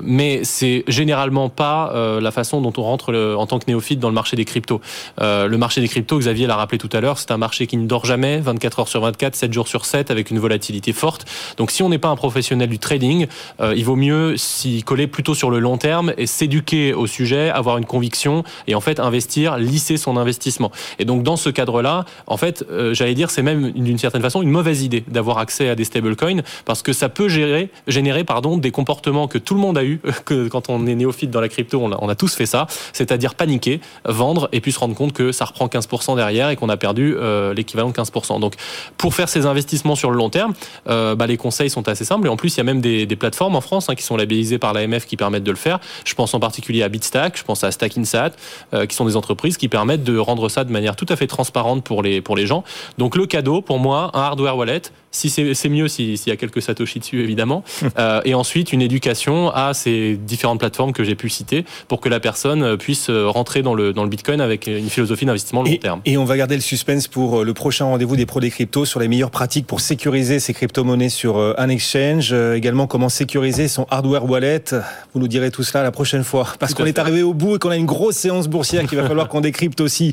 mais 0.02 0.44
c'est 0.44 0.84
généralement 0.88 1.48
pas 1.48 1.92
la 2.20 2.30
façon 2.30 2.60
dont 2.60 2.72
on 2.76 2.82
rentre 2.82 3.14
en 3.36 3.46
tant 3.46 3.58
que 3.58 3.64
néophyte 3.68 3.98
dans 3.98 4.08
le 4.08 4.14
marché 4.14 4.36
des 4.36 4.44
cryptos. 4.44 4.80
le 5.20 5.56
marché 5.56 5.80
des 5.80 5.88
cryptos, 5.88 6.18
Xavier 6.18 6.46
l'a 6.46 6.56
rappelé 6.56 6.78
tout 6.78 6.90
à 6.92 7.00
l'heure, 7.00 7.18
c'est 7.18 7.30
un 7.30 7.38
marché 7.38 7.66
qui 7.66 7.76
ne 7.76 7.86
dort 7.86 8.04
jamais, 8.04 8.40
24 8.40 8.80
heures 8.80 8.88
sur 8.88 9.00
24, 9.00 9.34
7 9.34 9.52
jours 9.52 9.68
sur 9.68 9.84
7, 9.84 10.10
avec 10.10 10.30
une 10.30 10.38
volatilité 10.38 10.92
forte. 10.92 11.26
Donc 11.56 11.70
si 11.70 11.82
on 11.82 11.88
n'est 11.88 11.98
pas 11.98 12.08
un 12.08 12.16
professionnel 12.16 12.68
du 12.68 12.78
trading, 12.78 13.26
euh, 13.60 13.74
il 13.76 13.84
vaut 13.84 13.96
mieux 13.96 14.36
s'y 14.36 14.82
coller 14.82 15.06
plutôt 15.06 15.34
sur 15.34 15.50
le 15.50 15.58
long 15.58 15.78
terme 15.78 16.12
et 16.16 16.26
s'éduquer 16.26 16.94
au 16.94 17.06
sujet, 17.06 17.50
avoir 17.50 17.78
une 17.78 17.84
conviction 17.84 18.44
et 18.66 18.74
en 18.74 18.80
fait 18.80 19.00
investir, 19.00 19.56
lisser 19.58 19.96
son 19.96 20.16
investissement. 20.16 20.41
Et 20.98 21.04
donc 21.04 21.22
dans 21.22 21.36
ce 21.36 21.50
cadre-là, 21.50 22.04
en 22.26 22.36
fait, 22.36 22.64
euh, 22.70 22.94
j'allais 22.94 23.14
dire, 23.14 23.30
c'est 23.30 23.42
même 23.42 23.70
d'une 23.72 23.98
certaine 23.98 24.22
façon 24.22 24.42
une 24.42 24.50
mauvaise 24.50 24.82
idée 24.82 25.04
d'avoir 25.08 25.38
accès 25.38 25.68
à 25.68 25.74
des 25.74 25.84
stablecoins 25.84 26.42
parce 26.64 26.82
que 26.82 26.92
ça 26.92 27.08
peut 27.08 27.28
gérer, 27.28 27.70
générer 27.86 28.24
pardon, 28.24 28.56
des 28.56 28.70
comportements 28.70 29.28
que 29.28 29.38
tout 29.38 29.54
le 29.54 29.60
monde 29.60 29.78
a 29.78 29.84
eu, 29.84 30.00
que 30.24 30.48
quand 30.48 30.68
on 30.68 30.86
est 30.86 30.94
néophyte 30.94 31.30
dans 31.30 31.40
la 31.40 31.48
crypto, 31.48 31.80
on 31.82 31.92
a, 31.92 31.98
on 32.00 32.08
a 32.08 32.14
tous 32.14 32.34
fait 32.34 32.46
ça, 32.46 32.66
c'est-à-dire 32.92 33.34
paniquer, 33.34 33.80
vendre 34.04 34.48
et 34.52 34.60
puis 34.60 34.72
se 34.72 34.78
rendre 34.78 34.94
compte 34.94 35.12
que 35.12 35.32
ça 35.32 35.44
reprend 35.44 35.66
15% 35.66 36.16
derrière 36.16 36.50
et 36.50 36.56
qu'on 36.56 36.68
a 36.68 36.76
perdu 36.76 37.14
euh, 37.16 37.54
l'équivalent 37.54 37.88
de 37.88 37.94
15%. 37.94 38.40
Donc 38.40 38.54
pour 38.98 39.14
faire 39.14 39.28
ces 39.28 39.46
investissements 39.46 39.94
sur 39.94 40.10
le 40.10 40.16
long 40.16 40.30
terme, 40.30 40.54
bah, 40.86 41.26
les 41.26 41.36
conseils 41.36 41.70
sont 41.70 41.88
assez 41.88 42.04
simples 42.04 42.26
et 42.26 42.30
en 42.30 42.36
plus 42.36 42.54
il 42.54 42.58
y 42.58 42.60
a 42.60 42.64
même 42.64 42.80
des, 42.80 43.06
des 43.06 43.16
plateformes 43.16 43.56
en 43.56 43.60
France 43.60 43.88
hein, 43.88 43.94
qui 43.94 44.02
sont 44.02 44.16
labellisées 44.16 44.58
par 44.58 44.72
l'AMF 44.72 45.06
qui 45.06 45.16
permettent 45.16 45.44
de 45.44 45.50
le 45.50 45.56
faire. 45.56 45.78
Je 46.04 46.14
pense 46.14 46.34
en 46.34 46.40
particulier 46.40 46.82
à 46.82 46.88
Bitstack, 46.88 47.36
je 47.36 47.44
pense 47.44 47.64
à 47.64 47.70
Stackinsat, 47.70 48.30
euh, 48.74 48.86
qui 48.86 48.96
sont 48.96 49.04
des 49.04 49.16
entreprises 49.16 49.56
qui 49.56 49.68
permettent 49.68 50.04
de 50.04 50.16
rendre 50.16 50.31
ça 50.48 50.64
de 50.64 50.72
manière 50.72 50.96
tout 50.96 51.06
à 51.08 51.16
fait 51.16 51.26
transparente 51.26 51.84
pour 51.84 52.02
les, 52.02 52.20
pour 52.20 52.36
les 52.36 52.46
gens. 52.46 52.64
Donc 52.98 53.16
le 53.16 53.26
cadeau, 53.26 53.62
pour 53.62 53.78
moi, 53.78 54.10
un 54.14 54.20
hardware 54.20 54.56
wallet, 54.56 54.82
si 55.12 55.30
c'est 55.30 55.68
mieux 55.68 55.88
s'il 55.88 56.18
y 56.26 56.30
a 56.30 56.36
quelques 56.36 56.62
satoshi 56.62 56.98
dessus 56.98 57.22
évidemment 57.22 57.62
euh, 57.98 58.20
et 58.24 58.34
ensuite 58.34 58.72
une 58.72 58.82
éducation 58.82 59.50
à 59.50 59.74
ces 59.74 60.16
différentes 60.16 60.58
plateformes 60.58 60.92
que 60.92 61.04
j'ai 61.04 61.14
pu 61.14 61.28
citer 61.28 61.64
pour 61.88 62.00
que 62.00 62.08
la 62.08 62.20
personne 62.20 62.76
puisse 62.76 63.10
rentrer 63.10 63.62
dans 63.62 63.74
le 63.74 63.92
dans 63.92 64.04
le 64.04 64.08
Bitcoin 64.08 64.40
avec 64.40 64.66
une 64.66 64.90
philosophie 64.90 65.26
d'investissement 65.26 65.62
long 65.62 65.76
terme. 65.76 66.00
Et 66.04 66.16
on 66.16 66.24
va 66.24 66.36
garder 66.36 66.54
le 66.54 66.60
suspense 66.60 67.08
pour 67.08 67.40
euh, 67.40 67.44
le 67.44 67.54
prochain 67.54 67.84
rendez-vous 67.84 68.16
des 68.16 68.26
pros 68.26 68.40
des 68.40 68.50
cryptos 68.50 68.84
sur 68.84 69.00
les 69.00 69.08
meilleures 69.08 69.30
pratiques 69.30 69.66
pour 69.66 69.80
sécuriser 69.80 70.40
ces 70.40 70.54
crypto-monnaies 70.54 71.08
sur 71.08 71.38
un 71.38 71.68
exchange, 71.68 72.32
également 72.32 72.86
comment 72.86 73.08
sécuriser 73.08 73.68
son 73.68 73.86
hardware 73.90 74.28
wallet. 74.28 74.64
Vous 75.14 75.20
nous 75.20 75.28
direz 75.28 75.50
tout 75.50 75.62
cela 75.62 75.82
la 75.82 75.90
prochaine 75.90 76.24
fois, 76.24 76.46
parce 76.58 76.74
qu'on 76.74 76.86
est 76.86 76.98
arrivé 76.98 77.22
au 77.22 77.34
bout 77.34 77.56
et 77.56 77.58
qu'on 77.58 77.70
a 77.70 77.76
une 77.76 77.86
grosse 77.86 78.16
séance 78.16 78.48
boursière 78.48 78.86
qu'il 78.86 78.98
va 78.98 79.06
falloir 79.06 79.28
qu'on 79.28 79.40
décrypte 79.40 79.80
aussi. 79.80 80.12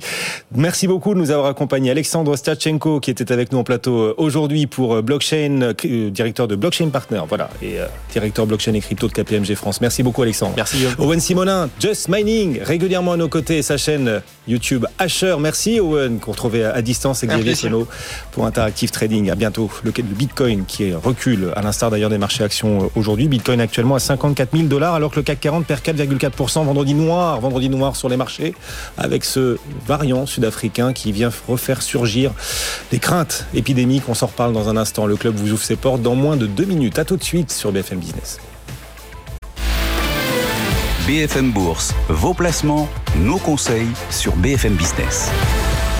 Merci 0.56 0.88
beaucoup 0.88 1.14
de 1.14 1.20
nous 1.20 1.32
avoir 1.32 1.48
accompagnés. 1.48 1.92
Alexandre 1.92 2.36
Stachenko, 2.36 3.00
qui 3.00 3.12
était 3.12 3.32
avec 3.32 3.52
nous 3.52 3.60
en 3.60 3.64
plateau 3.64 3.98
euh, 3.98 4.14
aujourd'hui 4.18 4.68
pour 4.68 4.89
euh, 4.96 5.02
Blockchain, 5.02 5.62
euh, 5.62 6.10
directeur 6.10 6.48
de 6.48 6.56
Blockchain 6.56 6.90
Partner, 6.90 7.22
voilà, 7.28 7.50
et 7.62 7.78
directeur 8.12 8.46
blockchain 8.46 8.74
et 8.74 8.82
crypto 8.82 9.08
de 9.08 9.14
KPMG 9.14 9.56
France. 9.56 9.82
Merci 9.82 10.04
beaucoup, 10.04 10.22
Alexandre. 10.22 10.54
Merci. 10.56 10.86
Owen 10.98 11.20
Simonin, 11.20 11.70
Just 11.80 12.10
Mining, 12.10 12.60
régulièrement 12.62 13.14
à 13.14 13.18
nos 13.18 13.28
côtés, 13.28 13.62
sa 13.62 13.78
chaîne 13.78 14.22
YouTube 14.48 14.86
Asher. 14.98 15.36
Merci, 15.40 15.80
Owen, 15.80 16.20
qu'on 16.20 16.32
retrouvait 16.32 16.64
à 16.64 16.82
distance 16.82 17.24
avec 17.24 17.36
Xavier 17.36 17.56
Seno 17.56 17.88
pour 18.32 18.46
Interactive 18.46 18.90
Trading. 18.92 19.30
À 19.30 19.36
bientôt. 19.36 19.70
Le 19.84 19.92
Bitcoin 19.92 20.66
qui 20.66 20.94
recule, 20.94 21.52
à 21.56 21.62
l'instar 21.62 21.92
d'ailleurs 21.92 22.10
des 22.10 22.18
marchés 22.18 22.44
actions 22.44 22.90
aujourd'hui. 22.96 23.28
Bitcoin 23.28 23.62
actuellement 23.62 23.96
à 23.96 24.00
54 24.00 24.56
000 24.56 24.68
dollars, 24.68 24.96
alors 24.96 25.12
que 25.12 25.18
le 25.18 25.24
CAC 25.24 25.40
40 25.40 25.66
perd 25.66 25.82
4,4%. 25.82 26.66
Vendredi 26.66 26.94
noir, 26.94 27.40
vendredi 27.40 27.70
noir 27.70 27.96
sur 27.96 28.10
les 28.10 28.18
marchés, 28.18 28.56
avec 28.98 29.24
ce 29.24 29.58
variant 29.86 30.26
sud-africain 30.26 30.94
qui 30.94 31.12
vient 31.12 31.32
refaire 31.48 31.82
surgir 31.82 32.32
des 32.92 33.00
craintes 33.00 33.46
épidémiques. 33.54 34.04
On 34.08 34.14
s'en 34.14 34.28
reparle 34.28 34.54
dans 34.54 34.70
un 34.70 34.78
Le 34.80 35.18
club 35.18 35.36
vous 35.36 35.52
ouvre 35.52 35.62
ses 35.62 35.76
portes 35.76 36.02
dans 36.02 36.16
moins 36.16 36.38
de 36.38 36.48
deux 36.48 36.64
minutes. 36.64 37.00
À 37.00 37.06
tout 37.06 37.18
de 37.18 37.24
suite 37.24 37.52
sur 37.52 37.72
BFM 37.74 38.00
Business. 38.00 38.40
BFM 41.06 41.52
Bourse, 41.52 41.94
vos 42.08 42.34
placements, 42.34 42.88
nos 43.18 43.38
conseils 43.38 43.90
sur 44.10 44.36
BFM 44.38 44.76
Business. 44.76 45.32